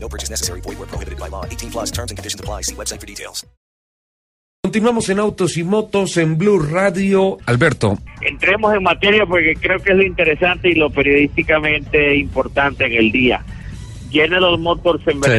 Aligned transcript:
No 0.00 0.08
purchase 0.08 0.30
necessary. 0.30 0.60
Void 0.62 0.78
where 0.78 0.88
prohibited 0.88 1.18
by 1.18 1.28
law. 1.28 1.44
18 1.44 1.70
plus 1.70 1.90
terms 1.90 2.10
and 2.10 2.18
conditions 2.18 2.40
apply. 2.40 2.62
See 2.62 2.74
website 2.74 3.00
for 3.00 3.06
details. 3.06 3.46
Continuamos 4.62 5.08
en 5.08 5.18
Autos 5.20 5.56
y 5.56 5.62
Motos 5.62 6.16
en 6.16 6.36
Blue 6.36 6.58
Radio. 6.58 7.38
Alberto. 7.46 7.96
Entremos 8.20 8.74
en 8.74 8.82
materia 8.82 9.24
porque 9.24 9.54
creo 9.54 9.78
que 9.78 9.92
es 9.92 9.96
lo 9.96 10.02
interesante 10.02 10.68
y 10.68 10.74
lo 10.74 10.90
periodísticamente 10.90 12.16
importante 12.16 12.84
en 12.84 12.92
el 12.92 13.12
día. 13.12 13.42
General 14.10 14.58
Motors 14.58 15.06
en 15.06 15.22
Sí. 15.22 15.30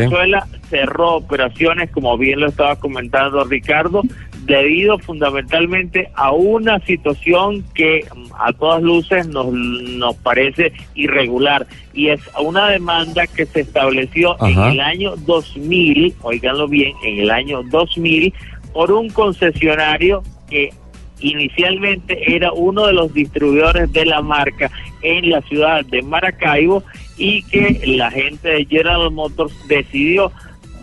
Cerró 0.69 1.15
operaciones, 1.15 1.89
como 1.91 2.17
bien 2.17 2.39
lo 2.39 2.47
estaba 2.47 2.75
comentando 2.75 3.43
Ricardo, 3.43 4.01
debido 4.45 4.97
fundamentalmente 4.99 6.09
a 6.15 6.31
una 6.31 6.79
situación 6.79 7.63
que 7.73 8.05
mm, 8.15 8.33
a 8.37 8.53
todas 8.53 8.81
luces 8.81 9.27
nos, 9.27 9.51
nos 9.51 10.15
parece 10.17 10.73
irregular 10.95 11.67
y 11.93 12.09
es 12.09 12.21
una 12.41 12.69
demanda 12.69 13.27
que 13.27 13.45
se 13.45 13.61
estableció 13.61 14.35
Ajá. 14.41 14.49
en 14.49 14.73
el 14.73 14.79
año 14.79 15.15
2000, 15.17 16.15
oiganlo 16.21 16.67
bien, 16.67 16.93
en 17.03 17.19
el 17.19 17.31
año 17.31 17.61
2000 17.63 18.33
por 18.73 18.91
un 18.91 19.09
concesionario 19.09 20.23
que 20.49 20.71
inicialmente 21.19 22.35
era 22.35 22.51
uno 22.51 22.87
de 22.87 22.93
los 22.93 23.13
distribuidores 23.13 23.91
de 23.91 24.05
la 24.05 24.21
marca 24.21 24.71
en 25.01 25.29
la 25.29 25.41
ciudad 25.41 25.85
de 25.85 26.01
Maracaibo 26.01 26.83
y 27.17 27.43
que 27.43 27.81
la 27.85 28.09
gente 28.09 28.49
de 28.49 28.65
General 28.65 29.11
Motors 29.11 29.53
decidió 29.67 30.31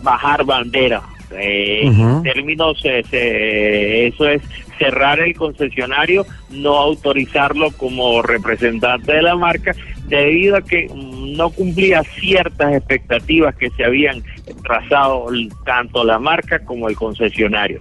bajar 0.01 0.43
bandera. 0.45 1.01
Eh. 1.31 1.81
En 1.85 2.23
términos, 2.23 2.79
eh, 2.85 3.03
se- 3.09 4.07
eso 4.07 4.29
es 4.29 4.41
cerrar 4.79 5.19
el 5.19 5.35
concesionario, 5.35 6.25
no 6.51 6.77
autorizarlo 6.77 7.71
como 7.71 8.21
representante 8.21 9.11
de 9.13 9.21
la 9.23 9.35
marca, 9.35 9.73
debido 10.07 10.55
a 10.55 10.61
que 10.61 10.87
no 10.93 11.49
cumplía 11.49 12.03
ciertas 12.19 12.75
expectativas 12.75 13.55
que 13.55 13.69
se 13.71 13.83
habían 13.83 14.23
trazado 14.63 15.27
tanto 15.65 16.05
la 16.05 16.17
marca 16.17 16.59
como 16.59 16.87
el 16.87 16.95
concesionario 16.95 17.79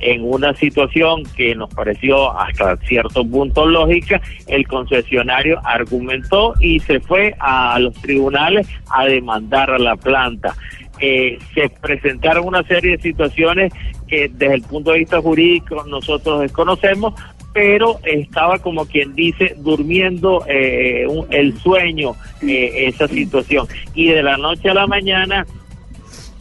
en 0.00 0.22
una 0.24 0.52
situación 0.54 1.22
que 1.36 1.54
nos 1.54 1.72
pareció 1.72 2.38
hasta 2.38 2.76
cierto 2.78 3.24
punto 3.26 3.64
lógica, 3.66 4.20
el 4.46 4.66
concesionario 4.68 5.58
argumentó 5.64 6.52
y 6.60 6.80
se 6.80 7.00
fue 7.00 7.34
a 7.40 7.78
los 7.78 7.94
tribunales 8.02 8.68
a 8.90 9.06
demandar 9.06 9.70
a 9.70 9.78
la 9.78 9.96
planta. 9.96 10.54
Eh, 11.00 11.38
se 11.54 11.68
presentaron 11.68 12.46
una 12.46 12.62
serie 12.64 12.96
de 12.96 13.02
situaciones 13.02 13.72
que 14.08 14.28
desde 14.28 14.54
el 14.54 14.62
punto 14.62 14.92
de 14.92 15.00
vista 15.00 15.20
jurídico 15.20 15.84
nosotros 15.84 16.40
desconocemos, 16.40 17.14
pero 17.52 17.98
estaba 18.04 18.58
como 18.58 18.86
quien 18.86 19.14
dice 19.14 19.54
durmiendo 19.58 20.44
eh, 20.48 21.06
un- 21.08 21.26
el 21.30 21.56
sueño 21.58 22.14
eh, 22.42 22.86
esa 22.88 23.08
situación. 23.08 23.66
Y 23.94 24.08
de 24.08 24.22
la 24.22 24.36
noche 24.36 24.70
a 24.70 24.74
la 24.74 24.86
mañana 24.86 25.46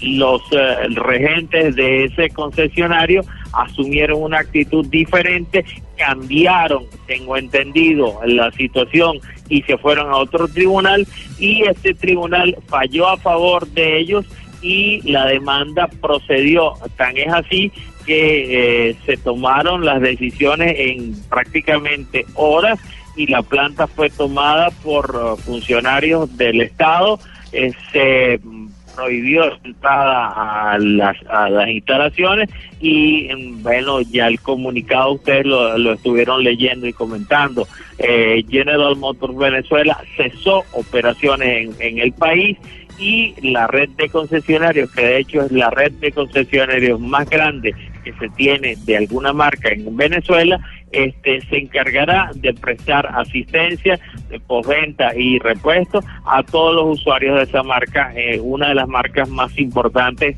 los 0.02 0.42
eh, 0.52 0.88
regentes 0.90 1.76
de 1.76 2.06
ese 2.06 2.30
concesionario 2.30 3.22
asumieron 3.54 4.22
una 4.22 4.40
actitud 4.40 4.86
diferente, 4.88 5.64
cambiaron, 5.98 6.84
tengo 7.08 7.38
entendido, 7.38 8.20
la 8.26 8.52
situación 8.52 9.20
y 9.48 9.62
se 9.62 9.78
fueron 9.78 10.10
a 10.10 10.18
otro 10.18 10.50
tribunal 10.50 11.08
y 11.40 11.64
este 11.64 11.94
tribunal 11.94 12.58
falló 12.68 13.08
a 13.08 13.18
favor 13.18 13.66
de 13.70 13.98
ellos 14.00 14.26
y 14.66 15.02
la 15.04 15.28
demanda 15.28 15.88
procedió. 16.02 16.74
Tan 16.98 17.16
es 17.18 17.32
así 17.32 17.72
que 18.06 18.90
eh, 18.90 18.96
se 19.06 19.16
tomaron 19.18 19.86
las 19.86 20.02
decisiones 20.02 20.76
en 20.78 21.16
prácticamente 21.30 22.26
horas 22.34 22.80
y 23.16 23.28
la 23.28 23.44
planta 23.44 23.86
fue 23.86 24.10
tomada 24.10 24.72
por 24.84 25.16
eh, 25.16 25.42
funcionarios 25.44 26.36
del 26.36 26.62
Estado. 26.62 27.20
Eh, 27.52 27.72
se 27.92 28.40
mm, 28.44 28.68
prohibió 28.96 29.46
la 29.46 29.60
entrada 29.64 30.72
a 30.74 30.78
las, 30.80 31.16
a 31.30 31.48
las 31.50 31.70
instalaciones 31.70 32.50
y 32.82 33.30
mm, 33.34 33.62
bueno, 33.62 34.02
ya 34.02 34.28
el 34.28 34.40
comunicado 34.40 35.14
ustedes 35.14 35.46
lo, 35.46 35.78
lo 35.78 35.94
estuvieron 35.94 36.44
leyendo 36.44 36.88
y 36.88 36.94
comentando. 36.94 37.68
Eh, 38.00 38.44
General 38.50 38.96
Motors 38.96 39.38
Venezuela 39.38 39.98
cesó 40.18 40.64
operaciones 40.74 41.68
en, 41.68 41.76
en 41.80 42.00
el 42.00 42.12
país 42.14 42.58
y 42.98 43.36
la 43.42 43.68
red 43.68 43.90
de 43.90 44.10
concesionarios, 44.10 44.90
que 44.92 45.02
de 45.02 45.18
hecho 45.20 45.42
es 45.42 45.52
la 45.52 45.70
red 45.70 45.92
de 45.94 46.12
concesionarios 46.12 47.00
más 47.00 47.30
grande 47.30 47.74
que 48.04 48.14
se 48.14 48.30
tiene 48.30 48.76
de 48.86 48.98
alguna 48.98 49.34
marca 49.34 49.70
en 49.70 49.96
Venezuela, 49.98 50.60
este 50.92 51.42
se 51.42 51.58
encargará 51.58 52.32
de 52.36 52.54
prestar 52.54 53.08
asistencia 53.08 54.00
de 54.30 54.40
postventa 54.40 55.16
y 55.16 55.40
repuesto 55.40 56.00
a 56.26 56.44
todos 56.44 56.76
los 56.76 57.00
usuarios 57.00 57.38
de 57.38 57.44
esa 57.44 57.64
marca, 57.64 58.14
eh, 58.16 58.40
una 58.40 58.70
de 58.70 58.76
las 58.76 58.88
marcas 58.88 59.28
más 59.30 59.58
importantes, 59.58 60.38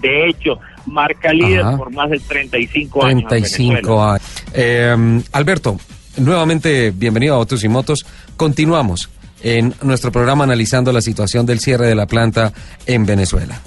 de 0.00 0.28
hecho, 0.28 0.58
marca 0.86 1.32
líder 1.32 1.60
Ajá. 1.60 1.76
por 1.76 1.92
más 1.92 2.10
de 2.10 2.18
35 2.18 3.04
años. 3.04 3.22
en 3.22 3.28
35 3.28 3.74
Venezuela. 3.74 4.12
años. 4.12 4.44
Eh, 4.54 5.22
Alberto, 5.32 5.76
nuevamente 6.16 6.90
bienvenido 6.90 7.34
a 7.34 7.38
Autos 7.38 7.62
y 7.62 7.68
Motos. 7.68 8.06
Continuamos 8.36 9.10
en 9.42 9.74
nuestro 9.82 10.12
programa 10.12 10.44
analizando 10.44 10.92
la 10.92 11.00
situación 11.00 11.46
del 11.46 11.60
cierre 11.60 11.86
de 11.86 11.94
la 11.94 12.06
planta 12.06 12.52
en 12.86 13.06
Venezuela. 13.06 13.60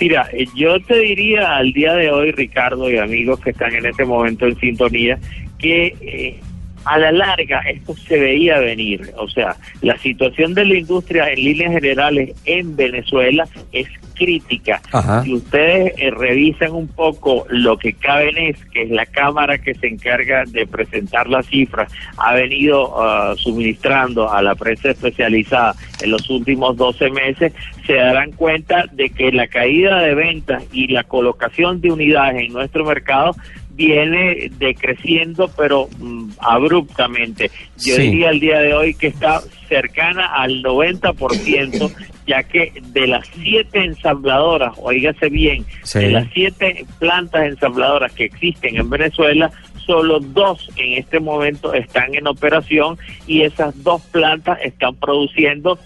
Mira, 0.00 0.28
eh, 0.32 0.46
yo 0.56 0.80
te 0.80 0.98
diría 0.98 1.56
al 1.56 1.72
día 1.72 1.92
de 1.94 2.10
hoy, 2.10 2.32
Ricardo 2.32 2.90
y 2.90 2.96
amigos 2.96 3.38
que 3.40 3.50
están 3.50 3.74
en 3.74 3.84
este 3.84 4.04
momento 4.04 4.46
en 4.46 4.58
sintonía, 4.58 5.18
que 5.58 5.94
eh, 6.00 6.40
a 6.84 6.98
la 6.98 7.12
larga 7.12 7.60
esto 7.60 7.94
se 7.96 8.18
veía 8.18 8.58
venir. 8.58 9.12
O 9.16 9.28
sea, 9.28 9.56
la 9.82 9.96
situación 9.98 10.54
de 10.54 10.64
la 10.64 10.76
industria 10.76 11.30
en 11.30 11.44
líneas 11.44 11.72
generales 11.72 12.34
en 12.44 12.76
Venezuela 12.76 13.46
es 13.72 13.88
crítica. 14.14 14.82
Ajá. 14.92 15.22
Si 15.22 15.34
ustedes 15.34 15.94
eh, 15.96 16.10
revisan 16.10 16.72
un 16.72 16.88
poco 16.88 17.46
lo 17.48 17.78
que 17.78 17.94
CABENES, 17.94 18.64
que 18.66 18.82
es 18.82 18.90
la 18.90 19.06
cámara 19.06 19.56
que 19.58 19.74
se 19.74 19.86
encarga 19.86 20.44
de 20.46 20.66
presentar 20.66 21.26
las 21.28 21.46
cifras, 21.46 21.90
ha 22.18 22.34
venido 22.34 23.02
ah, 23.02 23.34
suministrando 23.36 24.30
a 24.30 24.42
la 24.42 24.54
prensa 24.54 24.90
especializada 24.90 25.74
en 26.02 26.10
los 26.10 26.28
últimos 26.28 26.76
12 26.76 27.10
meses, 27.10 27.52
se 27.86 27.94
darán 27.94 28.32
cuenta 28.32 28.84
de 28.92 29.08
que 29.08 29.32
la 29.32 29.48
caída 29.48 30.00
de 30.00 30.14
ventas 30.14 30.64
y 30.70 30.88
la 30.88 31.04
colocación 31.04 31.80
de 31.80 31.90
unidades 31.90 32.42
en 32.42 32.52
nuestro 32.52 32.84
mercado 32.84 33.34
viene 33.80 34.50
decreciendo 34.58 35.50
pero 35.56 35.88
mm, 35.98 36.32
abruptamente. 36.38 37.50
Yo 37.78 37.94
Sí. 37.96 38.02
diría 38.02 38.28
al 38.28 38.40
día 38.40 38.58
de 38.60 38.74
hoy 38.74 38.94
que 38.94 39.06
está 39.06 39.40
cercana 39.68 40.26
al 40.26 40.62
90%, 40.62 41.90
ya 42.26 42.42
que 42.42 42.72
de 42.92 43.06
las 43.06 43.26
siete 43.42 43.84
ensambladoras, 43.84 44.74
oígase 44.76 45.30
bien, 45.30 45.64
Sí. 45.82 45.98
de 46.00 46.10
las 46.10 46.26
siete 46.34 46.84
plantas 46.98 47.44
ensambladoras 47.46 48.12
que 48.12 48.24
existen 48.24 48.76
en 48.76 48.90
Venezuela, 48.90 49.50
solo 49.86 50.20
dos 50.20 50.68
en 50.76 50.98
este 50.98 51.18
momento 51.18 51.72
están 51.72 52.14
en 52.14 52.26
operación 52.26 52.98
y 53.26 53.42
esas 53.42 53.82
dos 53.82 54.02
plantas 54.12 54.58
están 54.62 54.94
produciendo 54.96 55.78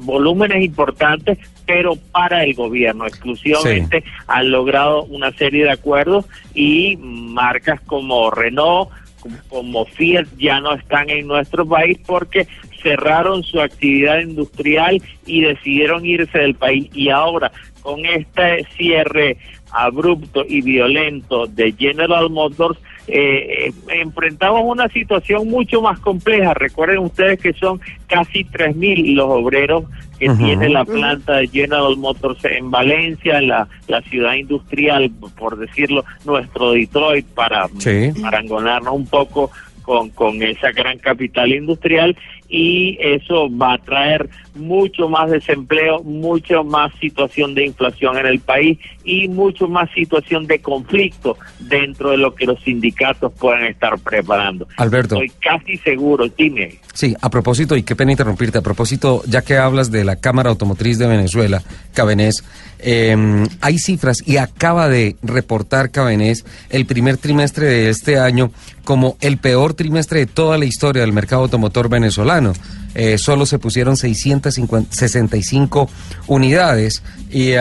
volúmenes 0.00 0.62
importantes, 0.64 1.38
pero 1.66 1.96
para 2.12 2.44
el 2.44 2.54
gobierno. 2.54 3.06
Exclusivamente 3.06 4.04
han 4.26 4.50
logrado 4.50 5.04
una 5.04 5.32
serie 5.32 5.64
de 5.64 5.70
acuerdos 5.72 6.24
y 6.54 6.96
marcas 7.00 7.80
como 7.82 8.30
Renault, 8.30 8.90
como- 9.20 9.36
como 9.48 9.84
Fiat 9.86 10.26
ya 10.38 10.60
no 10.60 10.74
están 10.74 11.10
en 11.10 11.26
nuestro 11.26 11.66
país 11.66 11.98
porque 12.06 12.46
cerraron 12.82 13.42
su 13.42 13.60
actividad 13.60 14.20
industrial 14.20 15.02
y 15.26 15.40
decidieron 15.40 16.06
irse 16.06 16.38
del 16.38 16.54
país. 16.54 16.88
Y 16.94 17.08
ahora 17.08 17.50
con 17.82 18.04
este 18.06 18.64
cierre 18.76 19.36
abrupto 19.72 20.44
y 20.48 20.60
violento 20.62 21.46
de 21.46 21.72
General 21.72 22.30
Motors 22.30 22.78
eh, 23.08 23.68
eh, 23.68 23.72
enfrentamos 23.88 24.62
una 24.64 24.88
situación 24.88 25.48
mucho 25.48 25.80
más 25.80 25.98
compleja. 26.00 26.54
Recuerden 26.54 26.98
ustedes 26.98 27.38
que 27.40 27.52
son 27.52 27.80
casi 28.06 28.44
3.000 28.44 29.14
los 29.14 29.26
obreros 29.28 29.84
que 30.18 30.28
tiene 30.30 30.68
la 30.70 30.84
planta 30.84 31.36
de 31.36 31.48
General 31.48 31.94
Motors 31.98 32.42
en 32.46 32.70
Valencia, 32.70 33.40
la, 33.42 33.68
la 33.86 34.00
ciudad 34.02 34.34
industrial, 34.34 35.10
por 35.38 35.58
decirlo, 35.58 36.04
nuestro 36.24 36.72
Detroit, 36.72 37.26
para 37.26 37.68
Sí. 37.78 38.12
parangonarnos 38.22 38.94
un 38.94 39.06
poco 39.06 39.50
con, 39.82 40.08
con 40.10 40.42
esa 40.42 40.72
gran 40.72 40.98
capital 40.98 41.52
industrial 41.52 42.16
y 42.48 42.98
eso 43.00 43.48
va 43.56 43.74
a 43.74 43.78
traer 43.78 44.28
mucho 44.54 45.08
más 45.08 45.30
desempleo, 45.30 46.02
mucho 46.02 46.64
más 46.64 46.92
situación 47.00 47.54
de 47.54 47.66
inflación 47.66 48.16
en 48.18 48.26
el 48.26 48.40
país 48.40 48.78
y 49.04 49.28
mucho 49.28 49.68
más 49.68 49.90
situación 49.92 50.46
de 50.46 50.60
conflicto 50.60 51.36
dentro 51.60 52.10
de 52.10 52.16
lo 52.16 52.34
que 52.34 52.46
los 52.46 52.60
sindicatos 52.62 53.32
puedan 53.34 53.64
estar 53.66 53.98
preparando. 53.98 54.66
Alberto. 54.76 55.16
Estoy 55.16 55.32
casi 55.40 55.76
seguro, 55.78 56.26
dime. 56.28 56.80
Sí, 56.94 57.14
a 57.20 57.28
propósito, 57.28 57.76
y 57.76 57.82
qué 57.82 57.94
pena 57.94 58.12
interrumpirte, 58.12 58.58
a 58.58 58.62
propósito, 58.62 59.22
ya 59.26 59.42
que 59.42 59.58
hablas 59.58 59.90
de 59.90 60.04
la 60.04 60.16
Cámara 60.16 60.48
Automotriz 60.48 60.98
de 60.98 61.06
Venezuela, 61.06 61.62
Cabenés, 61.92 62.42
eh, 62.78 63.14
hay 63.60 63.78
cifras 63.78 64.22
y 64.26 64.38
acaba 64.38 64.88
de 64.88 65.16
reportar 65.22 65.90
Cabenés 65.90 66.44
el 66.70 66.86
primer 66.86 67.18
trimestre 67.18 67.66
de 67.66 67.90
este 67.90 68.18
año 68.18 68.50
como 68.86 69.18
el 69.20 69.36
peor 69.36 69.74
trimestre 69.74 70.20
de 70.20 70.26
toda 70.26 70.56
la 70.56 70.64
historia 70.64 71.02
del 71.02 71.12
mercado 71.12 71.42
automotor 71.42 71.90
venezolano. 71.90 72.54
Eh, 72.94 73.18
solo 73.18 73.44
se 73.44 73.58
pusieron 73.58 73.98
665 73.98 75.90
unidades 76.28 77.02
y 77.30 77.52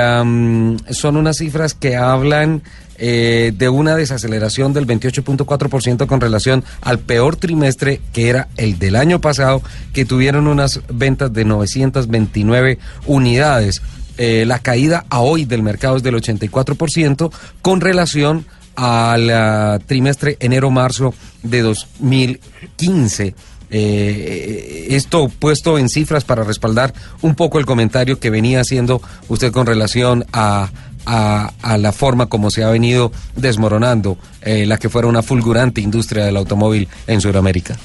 son 0.92 1.18
unas 1.18 1.38
cifras 1.38 1.74
que 1.74 1.98
hablan 1.98 2.62
eh, 2.98 3.51
de 3.54 3.68
una 3.68 3.98
desaceleración 3.98 4.72
del 4.72 4.88
28.4% 4.88 6.07
con 6.07 6.22
relación 6.22 6.63
al 6.80 7.00
peor 7.00 7.36
trimestre 7.36 8.00
que 8.13 8.30
era 8.30 8.48
el 8.56 8.80
del 8.80 8.95
año 8.95 9.19
pasado, 9.19 9.62
que 9.92 10.06
tuvieron 10.06 10.48
unas 10.48 10.80
ventas 10.88 11.33
de 11.33 11.44
929 11.44 12.80
unidades. 13.06 13.81
Eh, 14.18 14.45
la 14.48 14.60
caída 14.60 15.04
a 15.10 15.19
hoy 15.19 15.44
del 15.44 15.62
mercado 15.62 15.98
es 15.98 16.04
del 16.04 16.16
84% 16.16 17.33
con 17.62 17.81
relación 17.81 18.45
al 18.75 19.30
uh, 19.30 19.86
trimestre 19.86 20.38
enero-marzo 20.39 21.13
de 21.44 21.62
2015. 21.62 23.36
Eh, 23.72 24.88
esto 24.92 25.27
puesto 25.27 25.77
en 25.77 25.89
cifras 25.89 26.24
para 26.24 26.44
respaldar 26.44 26.94
un 27.22 27.36
poco 27.36 27.57
el 27.60 27.66
comentario 27.66 28.19
que 28.19 28.30
venía 28.30 28.62
haciendo 28.62 29.01
usted 29.27 29.51
con 29.51 29.66
relación 29.66 30.24
a, 30.31 30.69
a, 31.06 31.51
a 31.62 31.77
la 31.77 31.92
forma 31.92 32.27
como 32.27 32.51
se 32.51 32.63
ha 32.63 32.69
venido 32.69 33.12
desmoronando 33.36 34.18
eh, 34.42 34.66
la 34.66 34.77
que 34.77 34.89
fuera 34.89 35.07
una 35.07 35.24
fulgurante 35.24 35.81
industria 35.81 36.25
del 36.25 36.38
automóvil 36.38 36.88
en 37.07 37.22
Sudamérica. 37.22 37.75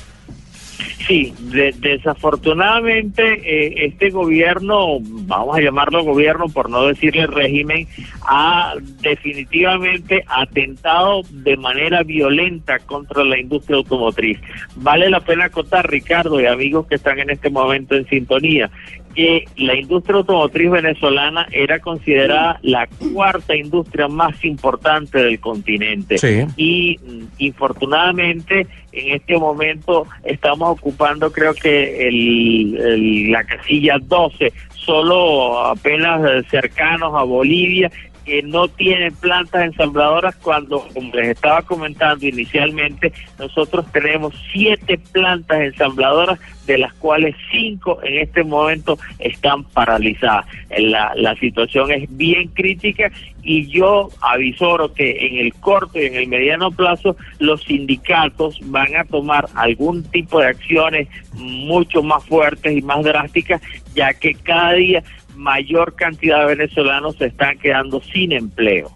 Sí, 1.07 1.33
de, 1.41 1.75
desafortunadamente 1.79 3.23
eh, 3.45 3.87
este 3.87 4.11
gobierno, 4.11 4.99
vamos 5.01 5.57
a 5.57 5.61
llamarlo 5.61 6.05
gobierno 6.05 6.47
por 6.49 6.71
no 6.71 6.87
decirle 6.87 7.27
régimen, 7.27 7.87
ha 8.23 8.75
definitivamente 9.01 10.25
atentado 10.29 11.23
de 11.31 11.57
manera 11.57 12.03
violenta 12.03 12.79
contra 12.81 13.25
la 13.25 13.39
industria 13.39 13.79
automotriz. 13.79 14.39
Vale 14.77 15.11
la 15.11 15.21
pena 15.21 15.49
contar, 15.49 15.91
Ricardo 15.91 16.41
y 16.41 16.47
amigos 16.47 16.87
que 16.87 16.97
están 16.97 17.19
en 17.19 17.31
este 17.31 17.51
momento 17.51 17.95
en 17.95 18.07
sintonía, 18.07 18.71
que 19.15 19.45
la 19.57 19.75
industria 19.75 20.17
automotriz 20.19 20.71
venezolana 20.71 21.47
era 21.51 21.79
considerada 21.81 22.59
la 22.63 22.87
cuarta 23.13 23.57
industria 23.57 24.09
más 24.09 24.45
importante 24.45 25.19
del 25.19 25.41
continente. 25.41 26.19
Sí. 26.19 26.45
Y 26.57 26.99
mm, 27.05 27.25
infortunadamente 27.39 28.67
en 28.93 29.15
este 29.15 29.37
momento 29.39 30.07
estamos 30.25 30.71
ocupando 30.79 31.31
creo 31.33 31.55
que 31.55 32.09
el, 32.09 32.77
el- 32.79 33.31
la 33.33 33.45
casilla 33.45 33.99
12, 34.01 34.53
solo 34.75 35.59
apenas 35.67 36.45
cercanos 36.51 37.13
a 37.15 37.23
Bolivia 37.23 37.91
que 38.25 38.43
no 38.43 38.69
tienen 38.69 39.15
plantas 39.15 39.65
ensambladoras 39.65 40.37
cuando, 40.37 40.87
como 40.95 41.15
les 41.15 41.29
estaba 41.29 41.63
comentando 41.63 42.27
inicialmente, 42.27 43.13
nosotros 43.39 43.91
tenemos 43.93 44.35
siete 44.53 44.99
plantas 45.13 45.61
ensambladoras, 45.61 46.39
de 46.67 46.79
las 46.79 46.95
cuales 46.95 47.35
cinco 47.51 47.99
en 48.05 48.19
este 48.19 48.45
momento 48.45 48.99
están 49.19 49.65
paralizadas. 49.65 50.47
La, 50.79 51.13
la 51.17 51.35
situación 51.37 51.91
es 51.91 52.17
bien 52.17 52.49
crítica 52.49 53.11
y 53.43 53.67
yo 53.67 54.11
avisoro 54.21 54.93
que 54.93 55.27
en 55.27 55.39
el 55.39 55.55
corto 55.55 55.99
y 55.99 56.05
en 56.05 56.15
el 56.15 56.29
mediano 56.29 56.71
plazo 56.71 57.17
los 57.39 57.65
sindicatos 57.65 58.59
van 58.71 58.95
a 58.97 59.05
tomar 59.05 59.49
algún 59.55 60.05
tipo 60.05 60.41
de 60.41 60.49
acciones 60.49 61.09
mucho 61.35 62.03
más 62.03 62.25
fuertes 62.25 62.77
y 62.77 62.83
más 62.83 63.03
drásticas, 63.03 63.61
ya 63.95 64.13
que 64.15 64.35
cada 64.35 64.75
día 64.75 65.03
mayor 65.41 65.95
cantidad 65.95 66.41
de 66.41 66.55
venezolanos 66.55 67.17
se 67.17 67.27
están 67.27 67.59
quedando 67.59 68.01
sin 68.13 68.33
empleo. 68.33 68.91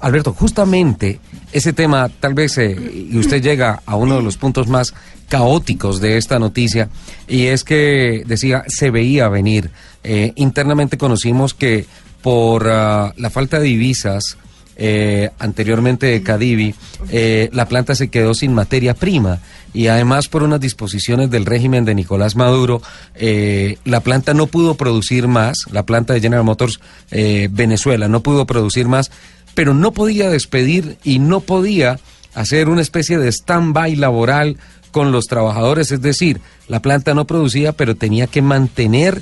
Alberto, 0.00 0.32
justamente 0.32 1.18
ese 1.52 1.72
tema, 1.72 2.08
tal 2.08 2.34
vez, 2.34 2.56
eh, 2.58 2.76
y 3.10 3.16
usted 3.16 3.42
llega 3.42 3.82
a 3.84 3.96
uno 3.96 4.16
de 4.16 4.22
los 4.22 4.36
puntos 4.36 4.68
más 4.68 4.94
caóticos 5.28 6.00
de 6.00 6.16
esta 6.16 6.38
noticia, 6.38 6.88
y 7.26 7.46
es 7.46 7.64
que, 7.64 8.22
decía, 8.26 8.64
se 8.66 8.90
veía 8.90 9.28
venir. 9.28 9.70
Eh, 10.04 10.32
internamente 10.36 10.98
conocimos 10.98 11.54
que 11.54 11.86
por 12.22 12.68
ah, 12.68 13.12
la 13.16 13.30
falta 13.30 13.58
de 13.58 13.66
divisas, 13.66 14.38
eh, 14.78 15.30
anteriormente 15.38 16.06
de 16.06 16.22
Cadivi, 16.22 16.74
eh, 17.10 17.50
la 17.52 17.66
planta 17.66 17.96
se 17.96 18.08
quedó 18.08 18.32
sin 18.32 18.54
materia 18.54 18.94
prima 18.94 19.40
y 19.74 19.88
además 19.88 20.28
por 20.28 20.42
unas 20.42 20.60
disposiciones 20.60 21.30
del 21.30 21.46
régimen 21.46 21.84
de 21.84 21.94
Nicolás 21.94 22.36
Maduro, 22.36 22.80
eh, 23.14 23.78
la 23.84 24.00
planta 24.00 24.34
no 24.34 24.46
pudo 24.46 24.76
producir 24.76 25.28
más, 25.28 25.58
la 25.70 25.84
planta 25.84 26.14
de 26.14 26.20
General 26.20 26.44
Motors 26.44 26.80
eh, 27.10 27.48
Venezuela 27.50 28.08
no 28.08 28.22
pudo 28.22 28.46
producir 28.46 28.86
más, 28.88 29.10
pero 29.54 29.74
no 29.74 29.92
podía 29.92 30.30
despedir 30.30 30.96
y 31.02 31.18
no 31.18 31.40
podía 31.40 31.98
hacer 32.34 32.68
una 32.68 32.82
especie 32.82 33.18
de 33.18 33.32
stand-by 33.32 33.96
laboral 33.96 34.56
con 34.92 35.12
los 35.12 35.26
trabajadores, 35.26 35.90
es 35.90 36.00
decir, 36.00 36.40
la 36.68 36.80
planta 36.80 37.14
no 37.14 37.26
producía, 37.26 37.72
pero 37.72 37.94
tenía 37.94 38.26
que 38.26 38.42
mantener 38.42 39.20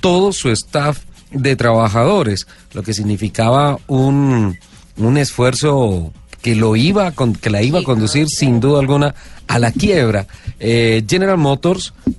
todo 0.00 0.32
su 0.32 0.50
staff 0.50 1.00
de 1.30 1.56
trabajadores, 1.56 2.46
lo 2.72 2.82
que 2.82 2.94
significaba 2.94 3.78
un, 3.86 4.58
un 4.98 5.16
esfuerzo 5.18 6.12
que 6.42 6.54
lo 6.54 6.76
iba 6.76 7.12
con- 7.12 7.34
que 7.34 7.50
la 7.50 7.62
iba 7.62 7.80
a 7.80 7.84
conducir 7.84 8.28
sin 8.28 8.60
duda 8.60 8.80
alguna 8.80 9.14
a 9.48 9.58
la 9.58 9.72
quiebra. 9.72 10.26
Eh, 10.60 11.02
General 11.08 11.38
Motors 11.38 11.94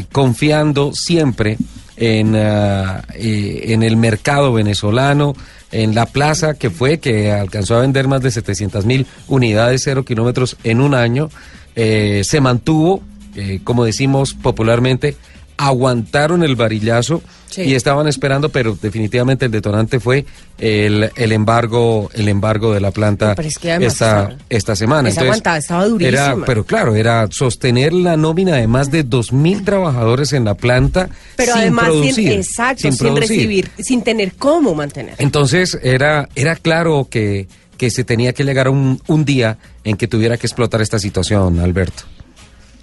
eh, 0.00 0.04
confiando 0.12 0.92
siempre 0.94 1.56
en, 1.96 2.36
ah, 2.36 3.02
en 3.14 3.82
el 3.82 3.96
mercado 3.96 4.52
venezolano, 4.52 5.34
en 5.72 5.94
la 5.94 6.06
plaza 6.06 6.54
que 6.54 6.70
fue, 6.70 6.98
que 6.98 7.32
alcanzó 7.32 7.76
a 7.76 7.80
vender 7.80 8.06
más 8.06 8.22
de 8.22 8.30
700 8.30 8.86
mil 8.86 9.06
unidades 9.28 9.82
cero 9.84 10.04
kilómetros 10.04 10.56
en 10.62 10.80
un 10.80 10.94
año, 10.94 11.28
eh, 11.74 12.22
se 12.24 12.40
mantuvo, 12.40 13.02
eh, 13.34 13.60
como 13.64 13.84
decimos 13.84 14.34
popularmente, 14.34 15.16
aguantaron 15.56 16.42
el 16.42 16.56
varillazo 16.56 17.22
Sí. 17.48 17.62
y 17.62 17.74
estaban 17.74 18.08
esperando, 18.08 18.48
pero 18.48 18.76
definitivamente 18.82 19.44
el 19.46 19.52
detonante 19.52 20.00
fue 20.00 20.26
el, 20.58 21.10
el 21.14 21.32
embargo, 21.32 22.10
el 22.12 22.28
embargo 22.28 22.74
de 22.74 22.80
la 22.80 22.90
planta 22.90 23.34
es 23.38 23.56
que 23.56 23.72
esta, 23.76 24.36
esta 24.50 24.74
semana. 24.74 25.08
esa 25.08 25.20
aguantada 25.22 25.56
estaba 25.58 25.86
durísima. 25.86 26.22
Era, 26.22 26.36
pero 26.44 26.64
claro, 26.64 26.96
era 26.96 27.28
sostener 27.30 27.92
la 27.92 28.16
nómina 28.16 28.56
de 28.56 28.66
más 28.66 28.90
de 28.90 29.04
dos 29.04 29.32
mil 29.32 29.64
trabajadores 29.64 30.32
en 30.32 30.44
la 30.44 30.54
planta 30.54 31.08
Pero 31.36 31.52
sin 31.52 31.62
además, 31.62 31.84
producir, 31.84 32.14
sin, 32.14 32.32
exacto, 32.32 32.82
sin, 32.82 32.96
producir. 32.98 33.28
recibir, 33.28 33.70
sin 33.78 34.02
tener 34.02 34.32
cómo 34.34 34.74
mantener. 34.74 35.14
Entonces 35.18 35.78
era, 35.82 36.28
era 36.34 36.56
claro 36.56 37.06
que, 37.08 37.46
que 37.78 37.90
se 37.90 38.02
tenía 38.02 38.32
que 38.32 38.42
llegar 38.44 38.66
a 38.66 38.70
un, 38.70 39.00
un 39.06 39.24
día 39.24 39.56
en 39.84 39.96
que 39.96 40.08
tuviera 40.08 40.36
que 40.36 40.48
explotar 40.48 40.82
esta 40.82 40.98
situación, 40.98 41.60
Alberto. 41.60 42.02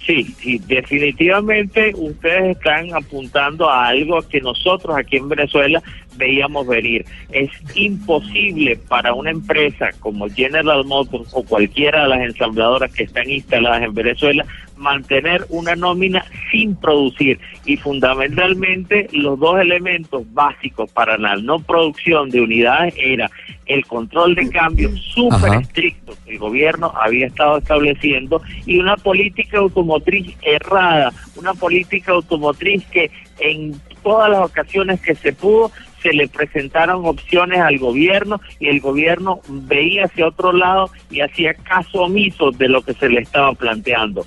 Sí, 0.06 0.24
sí, 0.38 0.60
definitivamente 0.66 1.94
ustedes 1.96 2.58
están 2.58 2.92
apuntando 2.92 3.70
a 3.70 3.86
algo 3.86 4.20
que 4.28 4.38
nosotros 4.40 4.94
aquí 4.94 5.16
en 5.16 5.30
Venezuela 5.30 5.82
veíamos 6.16 6.66
venir. 6.66 7.06
Es 7.32 7.50
imposible 7.74 8.76
para 8.76 9.14
una 9.14 9.30
empresa 9.30 9.90
como 10.00 10.28
General 10.28 10.84
Motors 10.84 11.30
o 11.32 11.42
cualquiera 11.42 12.02
de 12.02 12.08
las 12.08 12.20
ensambladoras 12.20 12.92
que 12.92 13.04
están 13.04 13.30
instaladas 13.30 13.82
en 13.82 13.94
Venezuela 13.94 14.44
mantener 14.76 15.46
una 15.48 15.74
nómina 15.76 16.24
sin 16.50 16.76
producir 16.76 17.38
y 17.64 17.76
fundamentalmente 17.76 19.08
los 19.12 19.38
dos 19.38 19.60
elementos 19.60 20.22
básicos 20.32 20.90
para 20.90 21.16
la 21.18 21.36
no 21.36 21.60
producción 21.60 22.30
de 22.30 22.40
unidades 22.40 22.94
era 22.96 23.30
el 23.66 23.84
control 23.86 24.34
de 24.34 24.50
cambio 24.50 24.90
súper 24.96 25.60
estricto 25.60 26.14
que 26.24 26.32
el 26.32 26.38
gobierno 26.38 26.92
había 27.00 27.26
estado 27.26 27.58
estableciendo 27.58 28.42
y 28.66 28.78
una 28.78 28.96
política 28.96 29.58
automotriz 29.58 30.36
errada, 30.42 31.12
una 31.36 31.54
política 31.54 32.12
automotriz 32.12 32.84
que 32.86 33.10
en 33.38 33.80
todas 34.02 34.30
las 34.30 34.50
ocasiones 34.50 35.00
que 35.00 35.14
se 35.14 35.32
pudo 35.32 35.70
se 36.04 36.12
le 36.12 36.28
presentaron 36.28 37.06
opciones 37.06 37.60
al 37.60 37.78
gobierno 37.78 38.38
y 38.60 38.68
el 38.68 38.80
gobierno 38.80 39.40
veía 39.48 40.04
hacia 40.04 40.28
otro 40.28 40.52
lado 40.52 40.90
y 41.10 41.22
hacía 41.22 41.54
caso 41.54 42.02
omiso 42.02 42.50
de 42.50 42.68
lo 42.68 42.82
que 42.82 42.92
se 42.92 43.08
le 43.08 43.22
estaba 43.22 43.54
planteando. 43.54 44.26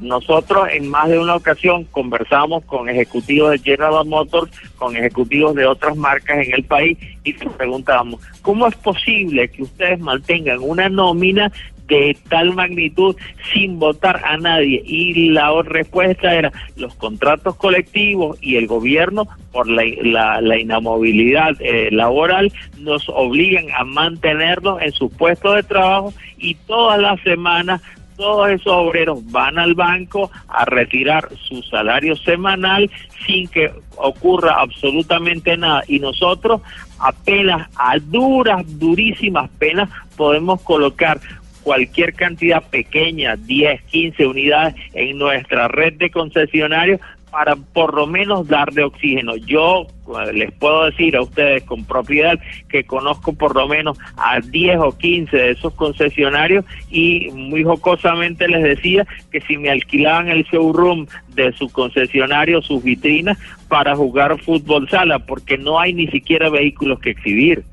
Nosotros 0.00 0.68
en 0.72 0.88
más 0.88 1.08
de 1.08 1.18
una 1.18 1.36
ocasión 1.36 1.84
conversamos 1.84 2.64
con 2.64 2.88
ejecutivos 2.88 3.52
de 3.52 3.58
General 3.58 4.06
Motors, 4.06 4.50
con 4.76 4.96
ejecutivos 4.96 5.54
de 5.54 5.66
otras 5.66 5.96
marcas 5.96 6.46
en 6.46 6.54
el 6.54 6.64
país 6.64 6.98
y 7.24 7.32
les 7.32 7.52
preguntamos, 7.54 8.20
¿cómo 8.42 8.66
es 8.66 8.74
posible 8.76 9.48
que 9.48 9.62
ustedes 9.62 10.00
mantengan 10.00 10.58
una 10.60 10.88
nómina 10.88 11.52
de 11.90 12.16
tal 12.28 12.54
magnitud 12.54 13.16
sin 13.52 13.78
votar 13.78 14.22
a 14.24 14.38
nadie. 14.38 14.80
Y 14.86 15.30
la 15.30 15.50
respuesta 15.62 16.34
era 16.34 16.52
los 16.76 16.94
contratos 16.94 17.56
colectivos 17.56 18.38
y 18.40 18.56
el 18.56 18.66
gobierno 18.66 19.26
por 19.52 19.68
la, 19.68 19.82
la, 20.02 20.40
la 20.40 20.58
inamovilidad 20.58 21.50
eh, 21.58 21.90
laboral 21.90 22.52
nos 22.78 23.08
obligan 23.08 23.66
a 23.76 23.84
mantenerlos 23.84 24.80
en 24.80 24.92
sus 24.92 25.12
puestos 25.12 25.56
de 25.56 25.62
trabajo 25.64 26.14
y 26.38 26.54
todas 26.54 27.00
las 27.00 27.20
semanas 27.22 27.82
todos 28.20 28.50
esos 28.50 28.72
obreros 28.72 29.18
van 29.32 29.58
al 29.58 29.72
banco 29.72 30.30
a 30.46 30.66
retirar 30.66 31.30
su 31.48 31.62
salario 31.62 32.14
semanal 32.16 32.90
sin 33.26 33.48
que 33.48 33.72
ocurra 33.96 34.60
absolutamente 34.60 35.56
nada. 35.56 35.84
Y 35.88 36.00
nosotros 36.00 36.60
apenas 36.98 37.70
a 37.76 37.98
duras, 37.98 38.62
durísimas 38.78 39.48
penas 39.58 39.88
podemos 40.18 40.60
colocar 40.60 41.18
cualquier 41.62 42.12
cantidad 42.12 42.62
pequeña, 42.62 43.36
10, 43.36 43.82
15 43.84 44.26
unidades 44.26 44.74
en 44.92 45.18
nuestra 45.18 45.68
red 45.68 45.94
de 45.94 46.10
concesionarios 46.10 47.00
para 47.30 47.56
por 47.56 47.94
lo 47.94 48.06
menos 48.06 48.46
darle 48.48 48.84
oxígeno. 48.84 49.36
Yo 49.36 49.86
eh, 50.08 50.32
les 50.32 50.52
puedo 50.52 50.86
decir 50.86 51.16
a 51.16 51.22
ustedes 51.22 51.62
con 51.64 51.84
propiedad 51.84 52.38
que 52.68 52.84
conozco 52.84 53.32
por 53.32 53.54
lo 53.54 53.68
menos 53.68 53.98
a 54.16 54.40
10 54.40 54.78
o 54.80 54.96
15 54.96 55.36
de 55.36 55.50
esos 55.52 55.72
concesionarios 55.74 56.64
y 56.90 57.28
muy 57.32 57.64
jocosamente 57.64 58.48
les 58.48 58.62
decía 58.62 59.06
que 59.30 59.40
si 59.42 59.56
me 59.56 59.70
alquilaban 59.70 60.28
el 60.28 60.44
showroom 60.44 61.06
de 61.34 61.52
su 61.52 61.68
concesionario, 61.68 62.62
sus 62.62 62.82
vitrinas, 62.82 63.38
para 63.68 63.94
jugar 63.94 64.40
fútbol 64.42 64.88
sala, 64.88 65.20
porque 65.20 65.56
no 65.56 65.78
hay 65.78 65.94
ni 65.94 66.08
siquiera 66.08 66.50
vehículos 66.50 66.98
que 67.00 67.10
exhibir. 67.10 67.64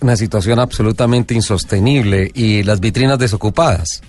Una 0.00 0.16
situación 0.16 0.58
absolutamente 0.58 1.34
insostenible 1.34 2.30
y 2.34 2.62
las 2.62 2.80
vitrinas 2.80 3.18
desocupadas. 3.18 4.02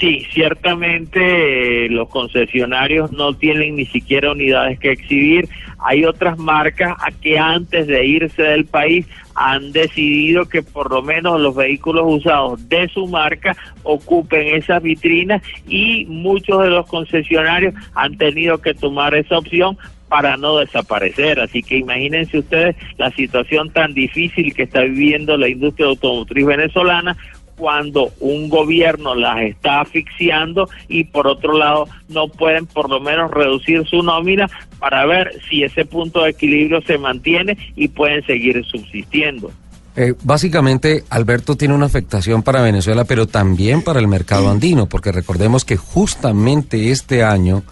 Sí, 0.00 0.26
ciertamente 0.32 1.84
eh, 1.84 1.90
los 1.90 2.08
concesionarios 2.08 3.12
no 3.12 3.34
tienen 3.34 3.76
ni 3.76 3.84
siquiera 3.84 4.32
unidades 4.32 4.78
que 4.78 4.92
exhibir. 4.92 5.46
Hay 5.78 6.06
otras 6.06 6.38
marcas 6.38 6.96
a 6.98 7.10
que 7.10 7.38
antes 7.38 7.86
de 7.86 8.06
irse 8.06 8.42
del 8.42 8.64
país 8.64 9.06
han 9.34 9.72
decidido 9.72 10.46
que 10.46 10.62
por 10.62 10.90
lo 10.90 11.02
menos 11.02 11.38
los 11.38 11.54
vehículos 11.54 12.04
usados 12.06 12.66
de 12.70 12.88
su 12.88 13.08
marca 13.08 13.54
ocupen 13.82 14.54
esas 14.54 14.82
vitrinas 14.82 15.42
y 15.68 16.06
muchos 16.06 16.62
de 16.62 16.70
los 16.70 16.86
concesionarios 16.86 17.74
han 17.94 18.16
tenido 18.16 18.56
que 18.58 18.72
tomar 18.72 19.14
esa 19.14 19.36
opción 19.36 19.76
para 20.08 20.36
no 20.36 20.58
desaparecer. 20.58 21.40
Así 21.40 21.62
que 21.62 21.76
imagínense 21.76 22.38
ustedes 22.38 22.74
la 22.98 23.10
situación 23.12 23.70
tan 23.70 23.94
difícil 23.94 24.54
que 24.54 24.64
está 24.64 24.80
viviendo 24.80 25.36
la 25.36 25.48
industria 25.48 25.86
automotriz 25.86 26.44
venezolana 26.44 27.16
cuando 27.60 28.10
un 28.20 28.48
gobierno 28.48 29.14
las 29.14 29.42
está 29.42 29.82
asfixiando 29.82 30.66
y 30.88 31.04
por 31.04 31.26
otro 31.26 31.52
lado 31.52 31.86
no 32.08 32.26
pueden 32.28 32.64
por 32.64 32.88
lo 32.88 33.00
menos 33.00 33.30
reducir 33.30 33.86
su 33.86 34.02
nómina 34.02 34.48
para 34.78 35.04
ver 35.04 35.38
si 35.48 35.62
ese 35.62 35.84
punto 35.84 36.22
de 36.22 36.30
equilibrio 36.30 36.80
se 36.80 36.96
mantiene 36.96 37.58
y 37.76 37.88
pueden 37.88 38.24
seguir 38.24 38.64
subsistiendo. 38.64 39.52
Eh, 39.94 40.14
básicamente, 40.22 41.04
Alberto 41.10 41.54
tiene 41.54 41.74
una 41.74 41.84
afectación 41.84 42.42
para 42.42 42.62
Venezuela, 42.62 43.04
pero 43.04 43.26
también 43.26 43.82
para 43.82 44.00
el 44.00 44.08
mercado 44.08 44.50
andino, 44.50 44.88
porque 44.88 45.12
recordemos 45.12 45.66
que 45.66 45.76
justamente 45.76 46.90
este 46.90 47.22
año 47.22 47.62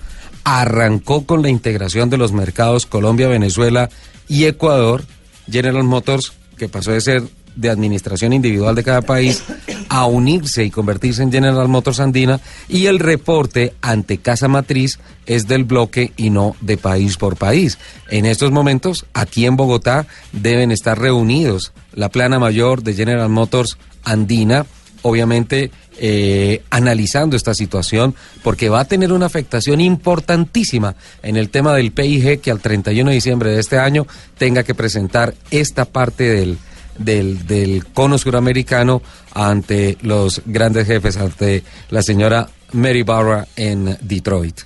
arrancó 0.45 1.25
con 1.25 1.40
la 1.40 1.49
integración 1.49 2.11
de 2.11 2.18
los 2.18 2.33
mercados 2.33 2.85
Colombia, 2.85 3.28
Venezuela 3.28 3.88
y 4.28 4.45
Ecuador, 4.45 5.04
General 5.50 5.85
Motors, 5.85 6.35
que 6.59 6.68
pasó 6.68 6.92
de 6.92 7.00
ser 7.00 7.23
de 7.59 7.71
administración 7.71 8.33
individual 8.33 8.75
de 8.75 8.85
cada 8.85 9.02
país 9.02 9.42
a 9.88 10.07
unirse 10.07 10.64
y 10.64 10.71
convertirse 10.71 11.23
en 11.23 11.33
General 11.33 11.68
Motors 11.68 12.00
Andina 12.00 12.40
y 12.68 12.87
el 12.87 12.99
reporte 12.99 13.75
ante 13.80 14.18
Casa 14.18 14.49
Matriz 14.49 14.99
es 15.26 15.47
del 15.47 15.64
bloque 15.64 16.12
y 16.16 16.30
no 16.30 16.57
de 16.61 16.76
país 16.76 17.16
por 17.16 17.37
país. 17.37 17.78
En 18.11 18.26
estos 18.26 18.50
momentos, 18.50 19.07
aquí 19.14 19.47
en 19.47 19.57
Bogotá, 19.57 20.07
deben 20.33 20.71
estar 20.71 20.99
reunidos 20.99 21.73
la 21.92 22.09
plana 22.09 22.38
mayor 22.38 22.83
de 22.83 22.95
General 22.95 23.28
Motors 23.28 23.78
Andina, 24.04 24.66
obviamente 25.02 25.71
eh, 26.00 26.62
analizando 26.71 27.37
esta 27.37 27.54
situación 27.54 28.14
porque 28.45 28.68
va 28.68 28.80
a 28.80 28.85
tener 28.85 29.12
una 29.12 29.26
afectación 29.26 29.80
importantísima 29.80 30.95
en 31.23 31.37
el 31.37 31.50
tema 31.50 31.75
del 31.75 31.90
PIG 31.90 32.40
que 32.40 32.50
al 32.52 32.61
31 32.61 33.11
de 33.11 33.14
diciembre 33.14 33.50
de 33.50 33.61
este 33.61 33.78
año 33.78 34.07
tenga 34.37 34.62
que 34.62 34.75
presentar 34.75 35.35
esta 35.50 35.87
parte 35.87 36.25
del 36.25 36.59
del, 36.98 37.46
del 37.46 37.86
cono 37.86 38.18
suramericano 38.18 39.02
ante 39.34 39.96
los 40.02 40.42
grandes 40.46 40.86
jefes, 40.86 41.16
ante 41.16 41.62
la 41.90 42.02
señora 42.02 42.48
Mary 42.72 43.02
Barra 43.02 43.46
en 43.56 43.96
Detroit. 44.00 44.60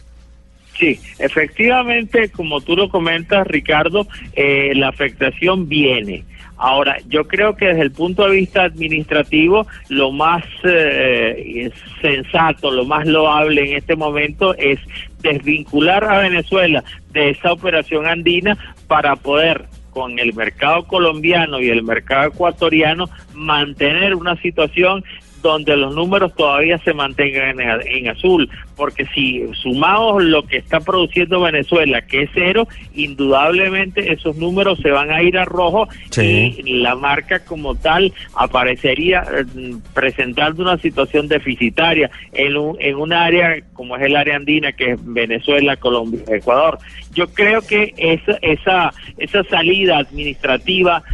Sí, 0.78 0.98
efectivamente, 1.18 2.30
como 2.30 2.60
tú 2.60 2.74
lo 2.74 2.88
comentas, 2.88 3.46
Ricardo, 3.46 4.06
eh, 4.34 4.72
la 4.74 4.88
afectación 4.88 5.68
viene. 5.68 6.24
Ahora, 6.56 6.96
yo 7.08 7.26
creo 7.26 7.56
que 7.56 7.66
desde 7.66 7.82
el 7.82 7.90
punto 7.90 8.28
de 8.28 8.36
vista 8.36 8.62
administrativo, 8.64 9.66
lo 9.88 10.12
más 10.12 10.44
eh, 10.64 11.70
sensato, 12.00 12.70
lo 12.70 12.84
más 12.84 13.06
loable 13.06 13.70
en 13.70 13.76
este 13.76 13.96
momento 13.96 14.54
es 14.56 14.78
desvincular 15.20 16.04
a 16.04 16.18
Venezuela 16.18 16.84
de 17.12 17.30
esa 17.30 17.52
operación 17.52 18.06
andina 18.06 18.56
para 18.86 19.16
poder 19.16 19.66
con 19.92 20.18
el 20.18 20.34
mercado 20.34 20.84
colombiano 20.86 21.60
y 21.60 21.68
el 21.68 21.82
mercado 21.82 22.28
ecuatoriano 22.28 23.08
mantener 23.34 24.14
una 24.14 24.36
situación 24.36 25.04
donde 25.42 25.76
los 25.76 25.94
números 25.94 26.34
todavía 26.34 26.78
se 26.78 26.94
mantengan 26.94 27.60
en, 27.60 28.08
azul, 28.08 28.48
porque 28.82 29.06
si 29.14 29.48
sumamos 29.62 30.24
lo 30.24 30.42
que 30.42 30.56
está 30.56 30.80
produciendo 30.80 31.40
Venezuela, 31.40 32.02
que 32.02 32.22
es 32.22 32.30
cero, 32.34 32.66
indudablemente 32.94 34.12
esos 34.12 34.34
números 34.34 34.80
se 34.80 34.90
van 34.90 35.12
a 35.12 35.22
ir 35.22 35.38
a 35.38 35.44
rojo 35.44 35.86
y 36.16 36.80
la 36.80 36.96
marca 36.96 37.44
como 37.44 37.76
tal 37.76 38.12
aparecería 38.34 39.22
eh, 39.22 39.76
presentando 39.94 40.64
una 40.64 40.78
situación 40.78 41.28
deficitaria 41.28 42.10
en 42.32 42.56
un, 42.56 42.76
en 42.80 42.96
un 42.96 43.12
área 43.12 43.62
como 43.72 43.94
es 43.96 44.02
el 44.02 44.16
área 44.16 44.34
andina, 44.34 44.72
que 44.72 44.92
es 44.92 45.00
Venezuela, 45.00 45.76
Colombia, 45.76 46.22
Ecuador. 46.26 46.80
Yo 47.14 47.28
creo 47.28 47.60
que 47.62 47.94
esa, 47.96 48.36
esa, 48.42 48.92
esa 49.16 49.44
salida 49.44 49.98
administrativa 49.98 51.04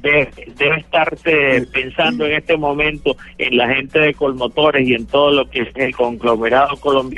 debe, 0.00 0.30
debe 0.56 0.78
estarse 0.78 1.66
pensando 1.72 2.24
en 2.24 2.34
este 2.34 2.56
momento 2.56 3.16
en 3.38 3.56
la 3.56 3.74
gente 3.74 3.98
de 3.98 4.14
Colmotores 4.14 4.86
y 4.86 4.94
en 4.94 5.06
todo 5.06 5.32
lo 5.32 5.50
que 5.50 5.62
es 5.62 5.68
el 5.74 5.94
conglomerado 5.96 6.76
colombiano 6.76 7.15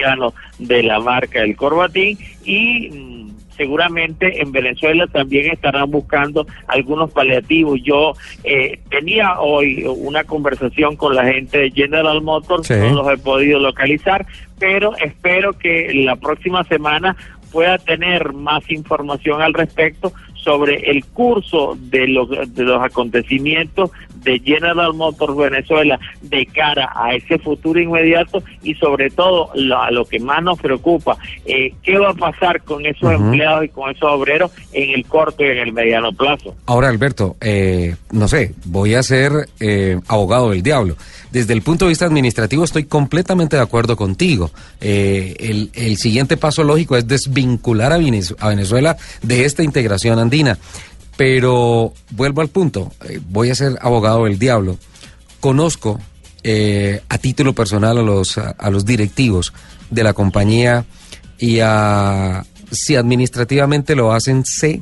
de 0.58 0.82
la 0.82 1.00
marca 1.00 1.42
El 1.42 1.56
Corbatín 1.56 2.18
y 2.44 2.90
mm, 2.90 3.18
seguramente 3.56 4.40
en 4.40 4.52
Venezuela 4.52 5.06
también 5.08 5.50
estarán 5.52 5.90
buscando 5.90 6.46
algunos 6.68 7.10
paliativos. 7.10 7.80
Yo 7.82 8.14
eh, 8.44 8.80
tenía 8.88 9.40
hoy 9.40 9.84
una 9.84 10.24
conversación 10.24 10.96
con 10.96 11.14
la 11.14 11.24
gente 11.24 11.58
de 11.58 11.70
General 11.72 12.22
Motors, 12.22 12.70
no 12.70 12.94
los 12.94 13.12
he 13.12 13.18
podido 13.18 13.58
localizar, 13.58 14.24
pero 14.58 14.96
espero 14.96 15.52
que 15.52 15.92
la 15.92 16.16
próxima 16.16 16.64
semana 16.64 17.16
pueda 17.52 17.78
tener 17.78 18.32
más 18.32 18.70
información 18.70 19.42
al 19.42 19.54
respecto 19.54 20.12
sobre 20.34 20.90
el 20.90 21.04
curso 21.04 21.76
de 21.78 22.08
los, 22.08 22.28
de 22.30 22.62
los 22.62 22.82
acontecimientos 22.82 23.90
de 24.22 24.38
General 24.40 24.92
Motors 24.94 25.36
Venezuela 25.36 25.98
de 26.22 26.46
cara 26.46 26.90
a 26.94 27.14
ese 27.14 27.38
futuro 27.38 27.80
inmediato 27.80 28.42
y 28.62 28.74
sobre 28.74 29.10
todo 29.10 29.50
lo, 29.54 29.80
a 29.80 29.90
lo 29.90 30.04
que 30.04 30.18
más 30.20 30.42
nos 30.42 30.58
preocupa, 30.58 31.16
eh, 31.44 31.72
qué 31.82 31.98
va 31.98 32.10
a 32.10 32.14
pasar 32.14 32.62
con 32.62 32.84
esos 32.86 33.12
empleados 33.12 33.64
y 33.64 33.68
con 33.68 33.90
esos 33.90 34.10
obreros 34.10 34.50
en 34.72 34.90
el 34.90 35.04
corto 35.06 35.44
y 35.44 35.48
en 35.48 35.58
el 35.58 35.72
mediano 35.72 36.12
plazo. 36.12 36.54
Ahora, 36.66 36.88
Alberto, 36.88 37.36
eh, 37.40 37.96
no 38.12 38.28
sé, 38.28 38.54
voy 38.64 38.94
a 38.94 39.02
ser 39.02 39.48
eh, 39.60 39.98
abogado 40.08 40.50
del 40.50 40.62
diablo. 40.62 40.96
Desde 41.30 41.52
el 41.52 41.62
punto 41.62 41.84
de 41.84 41.90
vista 41.90 42.06
administrativo 42.06 42.64
estoy 42.64 42.84
completamente 42.84 43.56
de 43.56 43.62
acuerdo 43.62 43.96
contigo. 43.96 44.50
el, 44.80 45.70
el, 45.74 45.96
siguiente 45.98 46.38
paso 46.38 46.64
lógico 46.64 46.96
es 46.96 47.06
desvincular 47.06 47.92
a 47.92 47.98
Venezuela 47.98 48.96
de 49.22 49.44
esta 49.44 49.62
integración 49.62 50.18
andina. 50.18 50.58
Pero 51.18 51.92
vuelvo 52.12 52.42
al 52.42 52.48
punto, 52.48 52.92
eh, 53.08 53.18
voy 53.28 53.50
a 53.50 53.56
ser 53.56 53.76
abogado 53.80 54.26
del 54.26 54.38
diablo. 54.38 54.78
Conozco 55.40 55.98
eh, 56.44 57.02
a 57.08 57.18
título 57.18 57.54
personal 57.54 57.98
a 57.98 58.02
los, 58.02 58.38
a, 58.38 58.70
los 58.70 58.84
directivos 58.84 59.52
de 59.90 60.04
la 60.04 60.12
compañía 60.12 60.84
y 61.36 61.58
a, 61.58 62.46
si 62.70 62.94
administrativamente 62.94 63.96
lo 63.96 64.12
hacen, 64.12 64.44
sé 64.44 64.80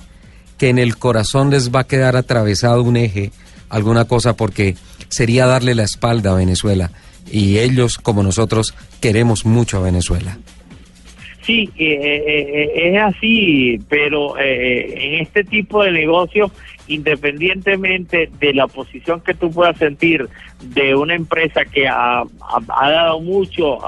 que 0.59 0.69
en 0.69 0.79
el 0.79 0.99
corazón 0.99 1.49
les 1.49 1.75
va 1.75 1.81
a 1.81 1.87
quedar 1.87 2.17
atravesado 2.17 2.83
un 2.83 2.99
eje, 2.99 3.33
alguna 3.71 4.05
cosa, 4.05 4.37
porque 4.37 4.77
sería 5.09 5.47
darle 5.47 5.75
la 5.75 5.85
espalda 5.85 6.33
a 6.33 6.35
Venezuela. 6.35 6.91
Y 7.33 7.61
ellos, 7.61 7.97
como 7.97 8.23
nosotros, 8.23 8.75
queremos 9.01 9.47
mucho 9.47 9.79
a 9.79 9.81
Venezuela. 9.81 10.37
Sí, 11.47 11.71
eh, 11.79 11.95
eh, 11.95 12.25
eh, 12.27 12.91
es 12.91 13.03
así, 13.03 13.79
pero 13.89 14.37
en 14.37 15.21
este 15.21 15.45
tipo 15.45 15.85
de 15.85 15.93
negocios 15.93 16.51
independientemente 16.89 18.31
de 18.39 18.55
la 18.55 18.67
posición 18.67 19.21
que 19.21 19.35
tú 19.35 19.51
puedas 19.51 19.77
sentir 19.79 20.29
de 20.63 20.95
una 20.95 21.15
empresa 21.15 21.65
que 21.65 21.87
ha, 21.89 22.25
dado 22.69 23.21
mucho, 23.21 23.79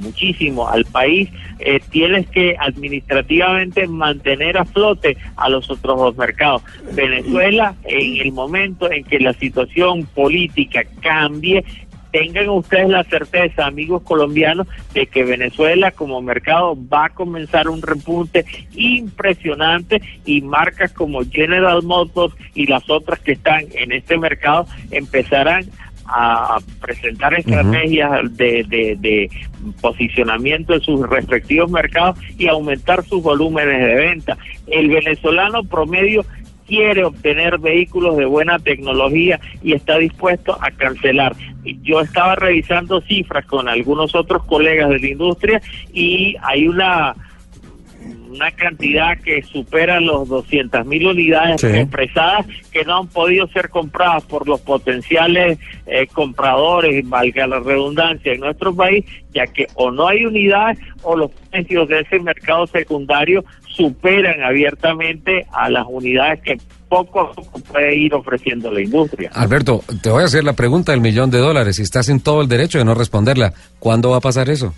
muchísimo 0.00 0.68
al 0.68 0.84
país, 0.84 1.28
eh, 1.58 1.80
tienes 1.90 2.28
que 2.28 2.56
administrativamente 2.58 3.86
mantener 3.86 4.58
a 4.58 4.64
flote 4.64 5.16
a 5.36 5.48
los 5.48 5.68
otros 5.70 5.96
dos 5.96 6.16
mercados. 6.16 6.62
Venezuela, 6.92 7.74
en 7.84 8.26
el 8.26 8.32
momento 8.32 8.90
en 8.90 9.04
que 9.04 9.18
la 9.18 9.32
situación 9.32 10.04
política 10.14 10.84
cambie, 11.00 11.64
tengan 12.12 12.48
ustedes 12.48 12.88
la 12.88 13.04
certeza, 13.04 13.66
amigos 13.66 14.02
colombianos, 14.02 14.66
de 14.94 15.06
que 15.06 15.24
Venezuela 15.24 15.90
como 15.90 16.22
mercado 16.22 16.76
va 16.92 17.06
a 17.06 17.10
comenzar 17.10 17.68
un 17.68 17.82
repunte 17.82 18.44
impresionante 18.74 20.00
y 20.24 20.40
marcas 20.42 20.92
como 20.92 21.22
General 21.24 21.82
Motors 21.82 22.34
y 22.54 22.66
las 22.66 22.88
otras 22.88 23.20
que 23.20 23.32
están 23.32 23.64
en 23.72 23.92
este 23.92 24.18
mercado 24.18 24.66
empezarán 24.90 25.64
a 26.08 26.58
presentar 26.80 27.34
estrategias 27.34 28.36
de, 28.36 28.64
de, 28.68 28.96
de 28.98 29.30
posicionamiento 29.80 30.74
en 30.74 30.80
sus 30.80 31.08
respectivos 31.08 31.70
mercados 31.70 32.18
y 32.38 32.46
aumentar 32.46 33.04
sus 33.04 33.22
volúmenes 33.22 33.80
de 33.80 33.94
venta. 33.94 34.38
El 34.68 34.88
venezolano 34.88 35.64
promedio 35.64 36.24
quiere 36.66 37.04
obtener 37.04 37.58
vehículos 37.58 38.16
de 38.16 38.24
buena 38.24 38.58
tecnología 38.58 39.40
y 39.62 39.72
está 39.72 39.98
dispuesto 39.98 40.58
a 40.60 40.70
cancelar. 40.70 41.34
Yo 41.82 42.00
estaba 42.00 42.34
revisando 42.36 43.00
cifras 43.00 43.44
con 43.46 43.68
algunos 43.68 44.14
otros 44.14 44.44
colegas 44.44 44.90
de 44.90 44.98
la 44.98 45.08
industria 45.08 45.62
y 45.92 46.36
hay 46.42 46.68
una 46.68 47.14
una 48.30 48.50
cantidad 48.50 49.16
que 49.18 49.42
supera 49.42 50.00
los 50.00 50.28
200 50.28 50.84
mil 50.86 51.06
unidades 51.06 51.60
Sí. 51.60 51.66
expresadas 51.68 52.46
que 52.72 52.84
no 52.84 52.98
han 52.98 53.06
podido 53.08 53.46
ser 53.48 53.68
compradas 53.70 54.24
por 54.24 54.46
los 54.48 54.60
potenciales 54.60 55.58
eh, 55.86 56.06
compradores, 56.12 57.08
valga 57.08 57.46
la 57.46 57.60
redundancia, 57.60 58.32
en 58.32 58.40
nuestro 58.40 58.74
país, 58.74 59.04
ya 59.32 59.46
que 59.46 59.66
o 59.74 59.90
no 59.90 60.08
hay 60.08 60.24
unidades 60.26 60.78
o 61.02 61.16
los 61.16 61.30
precios 61.50 61.88
de 61.88 62.00
ese 62.00 62.18
mercado 62.20 62.66
secundario 62.66 63.44
superan 63.68 64.42
abiertamente 64.42 65.46
a 65.52 65.68
las 65.68 65.86
unidades 65.88 66.40
que 66.42 66.56
poco 66.88 67.20
a 67.20 67.32
poco 67.32 67.58
puede 67.60 67.96
ir 67.96 68.14
ofreciendo 68.14 68.70
la 68.72 68.80
industria. 68.80 69.30
Alberto, 69.34 69.82
te 70.02 70.10
voy 70.10 70.22
a 70.22 70.26
hacer 70.26 70.44
la 70.44 70.52
pregunta 70.54 70.92
del 70.92 71.00
millón 71.00 71.30
de 71.30 71.38
dólares 71.38 71.78
y 71.78 71.82
estás 71.82 72.08
en 72.08 72.20
todo 72.20 72.42
el 72.42 72.48
derecho 72.48 72.78
de 72.78 72.84
no 72.84 72.94
responderla. 72.94 73.52
¿Cuándo 73.78 74.10
va 74.10 74.18
a 74.18 74.20
pasar 74.20 74.48
eso? 74.48 74.72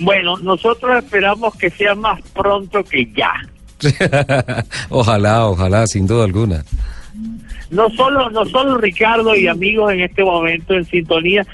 Bueno, 0.00 0.36
nosotros 0.38 1.02
esperamos 1.02 1.54
que 1.56 1.70
sea 1.70 1.94
más 1.94 2.20
pronto 2.32 2.82
que 2.84 3.06
ya. 3.14 3.32
ojalá, 4.88 5.46
ojalá, 5.46 5.86
sin 5.86 6.06
duda 6.06 6.24
alguna. 6.24 6.64
no 7.70 7.90
solo 7.90 8.30
no 8.30 8.44
solo 8.46 8.78
Ricardo 8.78 9.34
y 9.34 9.46
amigos 9.46 9.92
en 9.92 10.00
este 10.02 10.24
momento 10.24 10.74
en 10.74 10.84
sintonía 10.84 11.46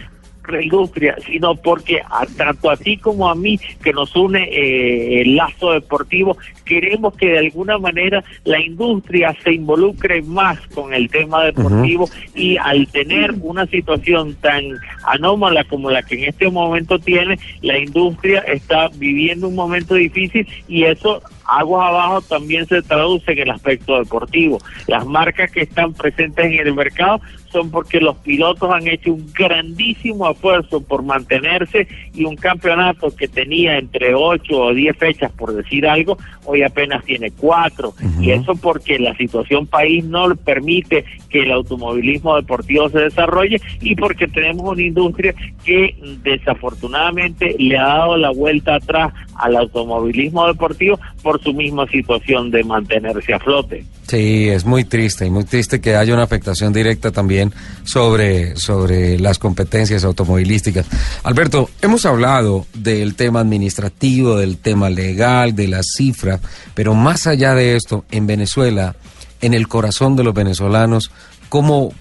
la 0.49 0.63
industria, 0.63 1.17
sino 1.27 1.55
porque 1.55 2.01
a- 2.01 2.27
tanto 2.37 2.71
a 2.71 2.77
ti 2.77 2.97
como 2.97 3.29
a 3.29 3.35
mí 3.35 3.59
que 3.83 3.93
nos 3.93 4.15
une 4.17 4.45
eh, 4.45 5.23
el 5.23 5.37
lazo 5.37 5.73
deportivo, 5.73 6.37
queremos 6.65 7.15
que 7.17 7.27
de 7.33 7.39
alguna 7.39 7.79
manera 7.79 8.23
la 8.45 8.61
industria 8.61 9.37
se 9.45 9.53
involucre 9.55 10.23
más 10.23 10.59
con 10.69 10.93
el 10.95 11.09
tema 11.11 11.45
deportivo 11.45 12.09
y 12.35 12.57
al 12.57 12.87
tener 12.89 13.35
una 13.41 13.67
situación 13.67 14.35
tan 14.41 14.65
anómala 15.05 15.65
como 15.65 15.91
la 15.91 16.03
que 16.03 16.17
en 16.17 16.29
este 16.31 16.49
momento 16.51 16.99
tiene, 16.99 17.39
la 17.63 17.79
industria 17.79 18.41
está 18.41 18.89
viviendo 18.97 19.49
un 19.49 19.55
momento 19.55 19.95
difícil 19.95 20.47
y 20.69 20.85
eso 20.85 21.23
aguas 21.47 21.89
abajo 21.89 22.21
también 22.23 22.67
se 22.67 22.81
traduce 22.83 23.33
en 23.33 23.39
el 23.41 23.51
aspecto 23.51 23.99
deportivo. 23.99 24.59
Las 24.87 25.05
marcas 25.05 25.51
que 25.51 25.63
están 25.63 25.93
presentes 25.93 26.45
en 26.47 26.67
el 26.67 26.75
mercado 26.75 27.21
son 27.53 27.71
porque 27.71 28.01
los 28.01 28.17
pilotos 28.19 28.71
han 28.71 28.87
hecho 28.87 29.13
un 29.13 29.27
grandísimo 29.33 30.31
esfuerzo 30.31 30.81
por 30.81 31.03
mantenerse 31.03 31.89
y 32.15 32.25
un 32.25 32.37
campeonato 32.37 33.15
que 33.15 33.29
tenía 33.29 33.79
entre 33.79 34.15
8 34.15 34.57
o 34.57 34.75
10 34.75 34.97
fechas, 34.97 35.33
por 35.33 35.53
decir 35.53 35.87
algo, 35.87 36.19
hoy 36.45 36.63
apenas 36.63 37.05
tiene 37.05 37.31
4. 37.31 37.95
Y 38.21 38.31
eso 38.31 38.55
porque 38.55 38.99
la 38.99 39.15
situación 39.17 39.67
país 39.67 40.05
no 40.05 40.35
permite 40.37 41.05
que 41.29 41.43
el 41.43 41.53
automovilismo 41.53 42.37
deportivo 42.37 42.89
se 42.89 43.01
desarrolle 43.01 43.61
y 43.81 43.95
porque 43.95 44.29
tenemos 44.29 44.73
una 44.73 44.83
industria 44.83 45.35
que 45.65 45.97
desafortunadamente 46.23 47.57
le 47.59 47.79
ha 47.79 47.87
dado 47.87 48.17
la 48.17 48.31
vuelta 48.31 48.77
atrás 48.77 49.13
al 49.37 49.57
automovilismo 49.57 50.47
deportivo 50.47 50.99
por 51.23 51.43
su 51.43 51.53
misma 51.53 51.87
situación 51.87 52.51
de 52.51 52.65
mantenerse 52.65 53.33
a 53.33 53.39
flote. 53.39 53.85
Sí, 54.07 54.49
es 54.49 54.65
muy 54.65 54.85
triste 54.85 55.27
y 55.27 55.31
muy 55.31 55.45
triste 55.45 55.81
que 55.81 55.95
haya 55.95 56.15
una 56.15 56.25
afectación 56.25 56.73
directa 56.73 57.13
también 57.13 57.53
sobre, 57.85 58.57
sobre 58.57 59.19
las 59.21 59.39
competencias 59.39 60.05
automovilísticas. 60.05 60.87
Alberto, 61.23 61.71
hemos 61.81 62.05
hablado 62.07 62.67
del 62.75 63.15
tema 63.15 63.41
administrativo, 63.41 64.37
del 64.37 64.59
tema 64.59 64.91
legal, 64.91 65.55
de 65.55 65.69
las 65.69 65.87
cifras, 65.97 66.41
pero 66.75 66.95
más 66.95 67.27
allá 67.27 67.55
de 67.55 67.77
esto, 67.77 68.05
en 68.11 68.27
Venezuela, 68.27 68.97
en 69.41 69.55
el 69.55 69.69
corazón 69.69 70.17
de 70.17 70.25
los 70.25 70.35
venezolanos, 70.35 71.11
¿cómo, 71.49 71.93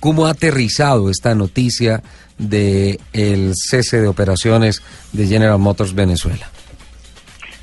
cómo 0.00 0.26
ha 0.26 0.30
aterrizado 0.30 1.08
esta 1.10 1.34
noticia 1.34 2.02
de 2.38 2.98
el 3.12 3.52
cese 3.54 4.00
de 4.00 4.08
operaciones 4.08 4.82
de 5.12 5.26
General 5.26 5.58
Motors 5.58 5.94
Venezuela? 5.94 6.50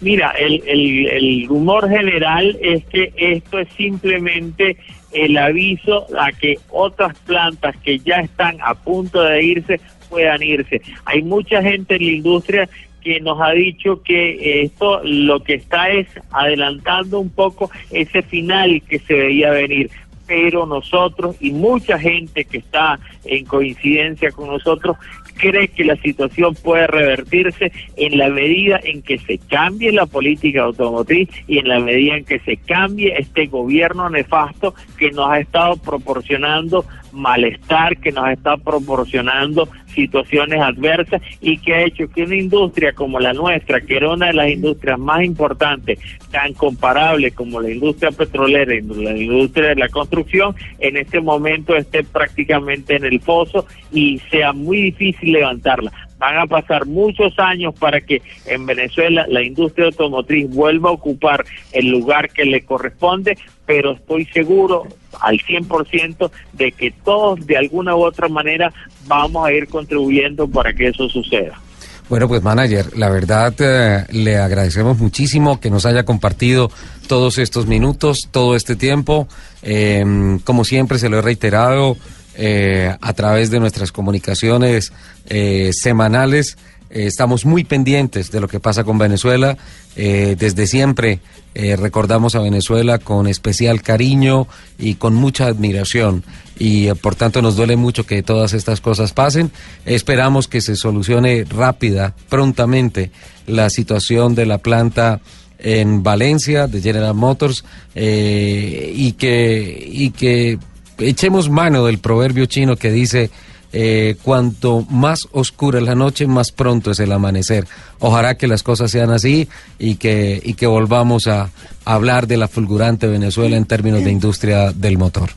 Mira, 0.05 0.35
el, 0.37 0.61
el, 0.67 1.47
rumor 1.47 1.89
general 1.89 2.55
es 2.61 2.85
que 2.85 3.11
esto 3.17 3.57
es 3.57 3.67
simplemente 3.69 4.77
el 5.11 5.35
aviso 5.35 6.05
a 6.19 6.31
que 6.31 6.59
otras 6.69 7.17
plantas 7.21 7.75
que 7.77 7.97
ya 7.97 8.17
están 8.17 8.59
a 8.61 8.75
punto 8.75 9.19
de 9.23 9.43
irse 9.43 9.79
puedan 10.07 10.43
irse. 10.43 10.79
Hay 11.05 11.23
mucha 11.23 11.59
gente 11.63 11.95
en 11.95 12.05
la 12.05 12.11
industria 12.11 12.69
que 13.01 13.19
nos 13.19 13.41
ha 13.41 13.49
dicho 13.53 14.03
que 14.03 14.61
esto 14.61 15.01
lo 15.03 15.39
que 15.39 15.55
está 15.55 15.89
es 15.89 16.05
adelantando 16.29 17.19
un 17.19 17.31
poco 17.31 17.71
ese 17.89 18.21
final 18.21 18.83
que 18.87 18.99
se 18.99 19.15
veía 19.15 19.49
venir 19.49 19.89
pero 20.27 20.65
nosotros 20.65 21.35
y 21.39 21.51
mucha 21.51 21.99
gente 21.99 22.45
que 22.45 22.57
está 22.57 22.99
en 23.25 23.45
coincidencia 23.45 24.31
con 24.31 24.47
nosotros 24.47 24.97
cree 25.37 25.67
que 25.67 25.85
la 25.85 25.95
situación 25.97 26.55
puede 26.55 26.87
revertirse 26.87 27.71
en 27.97 28.17
la 28.17 28.29
medida 28.29 28.79
en 28.83 29.01
que 29.01 29.19
se 29.19 29.37
cambie 29.37 29.91
la 29.91 30.05
política 30.05 30.63
automotriz 30.63 31.29
y 31.47 31.59
en 31.59 31.67
la 31.67 31.79
medida 31.79 32.17
en 32.17 32.25
que 32.25 32.39
se 32.39 32.57
cambie 32.57 33.15
este 33.17 33.47
gobierno 33.47 34.09
nefasto 34.09 34.73
que 34.97 35.11
nos 35.11 35.29
ha 35.29 35.39
estado 35.39 35.77
proporcionando 35.77 36.85
malestar, 37.11 37.97
que 37.97 38.11
nos 38.11 38.29
está 38.29 38.57
proporcionando 38.57 39.69
situaciones 39.95 40.61
adversas 40.61 41.21
y 41.41 41.57
que 41.57 41.73
ha 41.73 41.83
hecho 41.83 42.07
que 42.09 42.23
una 42.23 42.35
industria 42.35 42.93
como 42.93 43.19
la 43.19 43.33
nuestra, 43.33 43.81
que 43.81 43.97
era 43.97 44.11
una 44.11 44.27
de 44.27 44.33
las 44.33 44.49
industrias 44.49 44.99
más 44.99 45.23
importantes, 45.23 45.99
tan 46.31 46.53
comparable 46.53 47.31
como 47.31 47.61
la 47.61 47.71
industria 47.71 48.11
petrolera 48.11 48.75
y 48.75 48.81
la 48.81 49.17
industria 49.17 49.69
de 49.69 49.75
la 49.75 49.89
construcción, 49.89 50.55
en 50.79 50.97
este 50.97 51.21
momento 51.21 51.75
esté 51.75 52.03
prácticamente 52.03 52.95
en 52.95 53.05
el 53.05 53.19
foso 53.21 53.65
y 53.91 54.19
sea 54.29 54.53
muy 54.53 54.81
difícil 54.81 55.31
levantarla. 55.31 55.91
Van 56.17 56.37
a 56.37 56.47
pasar 56.47 56.85
muchos 56.85 57.37
años 57.37 57.73
para 57.77 57.99
que 58.01 58.21
en 58.45 58.65
Venezuela 58.65 59.25
la 59.27 59.43
industria 59.43 59.87
automotriz 59.87 60.49
vuelva 60.49 60.89
a 60.89 60.93
ocupar 60.93 61.45
el 61.71 61.89
lugar 61.89 62.29
que 62.29 62.45
le 62.45 62.63
corresponde, 62.63 63.37
pero 63.65 63.93
estoy 63.93 64.25
seguro 64.25 64.87
al 65.19 65.39
100% 65.39 66.31
de 66.53 66.71
que 66.71 66.91
todos 66.91 67.45
de 67.45 67.57
alguna 67.57 67.95
u 67.95 68.03
otra 68.03 68.29
manera 68.29 68.71
vamos 69.07 69.45
a 69.45 69.51
ir 69.51 69.67
contribuyendo 69.67 70.47
para 70.47 70.73
que 70.73 70.87
eso 70.87 71.09
suceda. 71.09 71.59
Bueno, 72.07 72.27
pues 72.27 72.43
manager, 72.43 72.95
la 72.97 73.09
verdad 73.09 73.53
eh, 73.59 74.05
le 74.11 74.37
agradecemos 74.37 74.97
muchísimo 74.99 75.59
que 75.59 75.71
nos 75.71 75.87
haya 75.87 76.03
compartido 76.03 76.69
todos 77.07 77.39
estos 77.39 77.65
minutos, 77.65 78.27
todo 78.29 78.55
este 78.55 78.75
tiempo. 78.75 79.27
Eh, 79.63 80.37
como 80.43 80.63
siempre 80.65 80.99
se 80.99 81.09
lo 81.09 81.17
he 81.17 81.21
reiterado 81.23 81.97
eh, 82.37 82.93
a 82.99 83.13
través 83.13 83.49
de 83.49 83.61
nuestras 83.61 83.93
comunicaciones 83.93 84.91
eh, 85.27 85.71
semanales. 85.73 86.57
Eh, 86.89 87.05
estamos 87.05 87.45
muy 87.45 87.63
pendientes 87.63 88.29
de 88.29 88.41
lo 88.41 88.49
que 88.49 88.59
pasa 88.59 88.83
con 88.83 88.97
Venezuela. 88.97 89.57
Desde 89.95 90.67
siempre 90.67 91.21
recordamos 91.53 92.35
a 92.35 92.41
Venezuela 92.41 92.99
con 92.99 93.27
especial 93.27 93.81
cariño 93.81 94.45
y 94.77 94.95
con 94.95 95.13
mucha 95.13 95.45
admiración. 95.47 96.25
Y 96.59 96.93
por 96.95 97.15
tanto 97.15 97.41
nos 97.41 97.55
duele 97.55 97.77
mucho 97.77 98.05
que 98.05 98.21
todas 98.21 98.51
estas 98.51 98.81
cosas 98.81 99.13
pasen. 99.13 99.51
Esperamos 99.85 100.49
que 100.49 100.59
se 100.59 100.75
solucione 100.75 101.45
rápida, 101.45 102.13
prontamente, 102.27 103.11
la 103.47 103.69
situación 103.69 104.35
de 104.35 104.45
la 104.47 104.57
planta 104.57 105.21
en 105.57 106.03
Valencia 106.03 106.67
de 106.67 106.81
General 106.81 107.13
Motors 107.13 107.63
y 107.95 109.13
que 109.13 109.87
y 109.89 110.09
que 110.09 110.59
echemos 110.99 111.49
mano 111.49 111.85
del 111.85 111.99
proverbio 111.99 112.45
chino 112.45 112.75
que 112.75 112.91
dice 112.91 113.29
eh, 113.77 114.15
cuanto 114.23 114.83
más 114.89 115.27
oscura 115.33 115.79
es 115.79 115.85
la 115.85 115.95
noche, 115.95 116.27
más 116.27 116.51
pronto 116.51 116.91
es 116.91 116.99
el 117.01 117.11
amanecer. 117.11 117.65
Ojalá 117.99 118.37
que 118.37 118.47
las 118.47 118.63
cosas 118.63 118.89
sean 118.89 119.11
así 119.11 119.49
y 119.79 119.95
que, 119.97 120.39
y 120.41 120.53
que 120.53 120.65
volvamos 120.65 121.27
a 121.27 121.49
hablar 121.83 122.27
de 122.27 122.37
la 122.37 122.47
fulgurante 122.47 123.07
Venezuela 123.07 123.57
en 123.57 123.65
términos 123.65 124.03
de 124.03 124.11
industria 124.11 124.71
del 124.71 124.97
motor. 124.97 125.29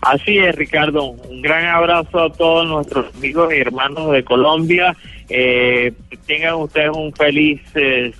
Así 0.00 0.36
es, 0.38 0.56
Ricardo. 0.56 1.10
Un 1.10 1.42
gran 1.42 1.64
abrazo 1.66 2.24
a 2.24 2.32
todos 2.32 2.66
nuestros 2.66 3.14
amigos 3.14 3.54
y 3.54 3.60
hermanos 3.60 4.10
de 4.10 4.24
Colombia. 4.24 4.96
Eh, 5.28 5.92
tengan 6.26 6.56
ustedes 6.56 6.90
un 6.92 7.12
feliz 7.12 7.60
eh, 7.76 8.12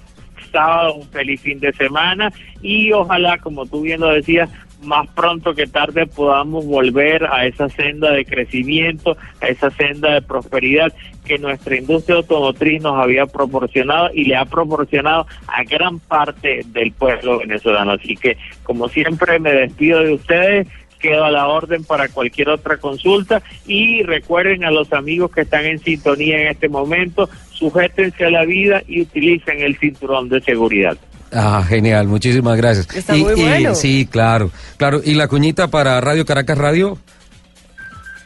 sábado, 0.52 0.94
un 0.94 1.08
feliz 1.08 1.40
fin 1.40 1.58
de 1.58 1.72
semana 1.72 2.32
y 2.62 2.92
ojalá, 2.92 3.36
como 3.38 3.66
tú 3.66 3.82
bien 3.82 4.00
lo 4.00 4.10
decías, 4.10 4.48
más 4.82 5.08
pronto 5.08 5.54
que 5.54 5.66
tarde 5.66 6.06
podamos 6.06 6.66
volver 6.66 7.24
a 7.24 7.46
esa 7.46 7.68
senda 7.68 8.10
de 8.12 8.24
crecimiento, 8.24 9.16
a 9.40 9.46
esa 9.46 9.70
senda 9.70 10.14
de 10.14 10.22
prosperidad 10.22 10.92
que 11.24 11.38
nuestra 11.38 11.76
industria 11.76 12.16
automotriz 12.16 12.82
nos 12.82 12.98
había 12.98 13.26
proporcionado 13.26 14.10
y 14.12 14.24
le 14.24 14.36
ha 14.36 14.44
proporcionado 14.44 15.26
a 15.46 15.62
gran 15.64 15.98
parte 16.00 16.62
del 16.66 16.92
pueblo 16.92 17.38
venezolano. 17.38 17.92
Así 17.92 18.16
que, 18.16 18.36
como 18.62 18.88
siempre, 18.88 19.38
me 19.38 19.52
despido 19.52 20.02
de 20.02 20.14
ustedes 20.14 20.68
quedo 21.02 21.24
a 21.24 21.30
la 21.30 21.48
orden 21.48 21.84
para 21.84 22.08
cualquier 22.08 22.48
otra 22.48 22.78
consulta 22.78 23.42
y 23.66 24.04
recuerden 24.04 24.64
a 24.64 24.70
los 24.70 24.92
amigos 24.92 25.32
que 25.32 25.42
están 25.42 25.66
en 25.66 25.80
sintonía 25.80 26.40
en 26.40 26.48
este 26.48 26.68
momento, 26.68 27.28
sujétense 27.50 28.24
a 28.24 28.30
la 28.30 28.44
vida 28.44 28.82
y 28.86 29.02
utilicen 29.02 29.60
el 29.60 29.76
cinturón 29.76 30.28
de 30.28 30.40
seguridad. 30.40 30.96
Ah, 31.32 31.64
genial, 31.66 32.08
muchísimas 32.08 32.56
gracias. 32.56 32.94
Está 32.94 33.14
muy 33.14 33.34
bueno. 33.34 33.74
sí, 33.74 34.06
claro, 34.10 34.50
claro. 34.76 35.00
¿Y 35.02 35.14
la 35.14 35.28
cuñita 35.28 35.68
para 35.68 36.00
Radio 36.00 36.26
Caracas 36.26 36.58
Radio? 36.58 36.98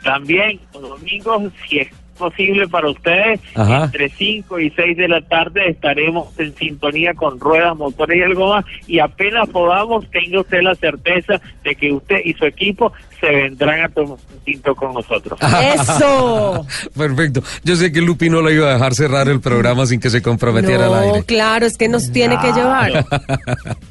También 0.02 0.60
los 0.74 0.82
domingos, 0.82 1.52
si 1.68 1.78
es 1.78 1.88
posible 2.16 2.66
para 2.68 2.90
ustedes, 2.90 3.40
Ajá. 3.54 3.84
entre 3.84 4.08
5 4.10 4.58
y 4.60 4.70
6 4.70 4.96
de 4.96 5.08
la 5.08 5.20
tarde 5.22 5.68
estaremos 5.70 6.28
en 6.38 6.54
sintonía 6.56 7.14
con 7.14 7.38
ruedas, 7.38 7.76
motores 7.76 8.18
y 8.18 8.22
algo 8.22 8.48
más. 8.54 8.64
Y 8.86 8.98
apenas 8.98 9.48
podamos, 9.48 10.08
tenga 10.10 10.40
usted 10.40 10.62
la 10.62 10.74
certeza 10.74 11.40
de 11.62 11.74
que 11.74 11.92
usted 11.92 12.20
y 12.24 12.32
su 12.34 12.44
equipo 12.46 12.92
se 13.20 13.30
vendrán 13.30 13.80
a 13.80 13.88
tomar 13.88 14.18
un 14.32 14.40
tinto 14.44 14.74
con 14.74 14.92
nosotros. 14.94 15.38
Eso. 15.74 16.66
Perfecto. 16.96 17.42
Yo 17.64 17.76
sé 17.76 17.90
que 17.92 18.00
Lupi 18.00 18.28
no 18.28 18.40
lo 18.42 18.50
iba 18.50 18.68
a 18.70 18.74
dejar 18.74 18.94
cerrar 18.94 19.28
el 19.28 19.40
programa 19.40 19.86
sin 19.86 20.00
que 20.00 20.10
se 20.10 20.20
comprometiera 20.22 20.86
al 20.86 20.90
No, 20.92 20.98
aire. 20.98 21.24
claro, 21.24 21.66
es 21.66 21.76
que 21.78 21.88
nos 21.88 22.10
tiene 22.12 22.38
que 22.40 22.52
llevar. 22.52 23.04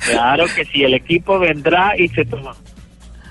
Claro 0.10 0.46
que 0.56 0.66
sí, 0.66 0.84
el 0.84 0.94
equipo 0.94 1.40
vendrá 1.40 1.94
y 1.98 2.08
se 2.10 2.26
toma 2.26 2.56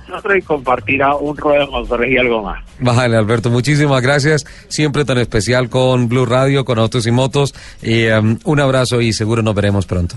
nosotros 0.09 0.39
y 0.39 0.43
compartirá 0.43 1.15
un 1.17 1.37
ruedo, 1.37 1.71
motores 1.71 2.11
y 2.13 2.19
algo 2.19 2.43
más. 2.43 2.65
Bájale, 2.79 3.17
Alberto, 3.17 3.51
muchísimas 3.51 4.03
gracias. 4.03 4.45
Siempre 4.69 5.05
tan 5.05 5.19
especial 5.19 5.69
con 5.69 6.09
Blue 6.09 6.27
Radio, 6.27 6.65
con 6.65 6.79
Autos 6.79 7.07
y 7.07 7.11
Motos. 7.11 7.55
Y, 7.83 8.07
um, 8.09 8.39
un 8.45 8.61
abrazo 8.61 9.01
y 9.01 9.13
seguro 9.13 9.43
nos 9.43 9.55
veremos 9.55 9.87
pronto. 9.87 10.17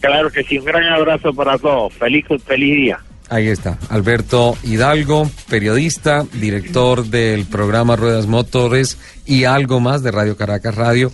Claro 0.00 0.30
que 0.30 0.42
sí, 0.42 0.58
un 0.58 0.64
gran 0.64 0.84
abrazo 0.84 1.32
para 1.32 1.56
todos. 1.58 1.92
Feliz, 1.94 2.26
feliz 2.44 2.76
día. 2.76 2.98
Ahí 3.28 3.48
está, 3.48 3.78
Alberto 3.88 4.58
Hidalgo, 4.62 5.30
periodista, 5.48 6.26
director 6.34 7.06
del 7.06 7.46
programa 7.46 7.96
Ruedas 7.96 8.26
Motores 8.26 8.98
y 9.24 9.44
algo 9.44 9.80
más 9.80 10.02
de 10.02 10.10
Radio 10.10 10.36
Caracas 10.36 10.74
Radio, 10.74 11.10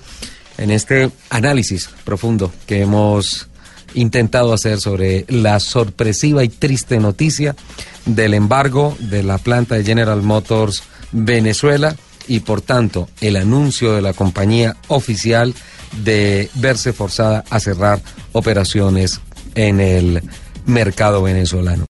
en 0.57 0.73
este 0.73 1.11
análisis 1.31 1.89
profundo 2.05 2.51
que 2.67 2.83
hemos 2.83 3.49
intentado 3.95 4.53
hacer 4.53 4.81
sobre 4.81 5.25
la 5.29 5.61
sorpresiva 5.61 6.45
y 6.45 6.49
triste 6.49 6.99
noticia 6.99 7.57
del 8.05 8.35
embargo 8.35 8.97
de 8.99 9.23
la 9.23 9.39
planta 9.39 9.75
de 9.75 9.85
General 9.85 10.23
Motors 10.23 10.83
Venezuela 11.13 11.97
y 12.27 12.41
por 12.41 12.61
tanto 12.61 13.09
el 13.21 13.37
anuncio 13.37 13.95
de 13.95 14.03
la 14.03 14.13
compañía 14.13 14.77
oficial 14.89 15.55
de 16.05 16.51
verse 16.55 16.93
forzada 16.93 17.45
a 17.51 17.59
cerrar 17.61 18.01
operaciones 18.33 19.21
en 19.55 19.81
el 19.81 20.23
mercado 20.67 21.23
venezolano. 21.23 21.88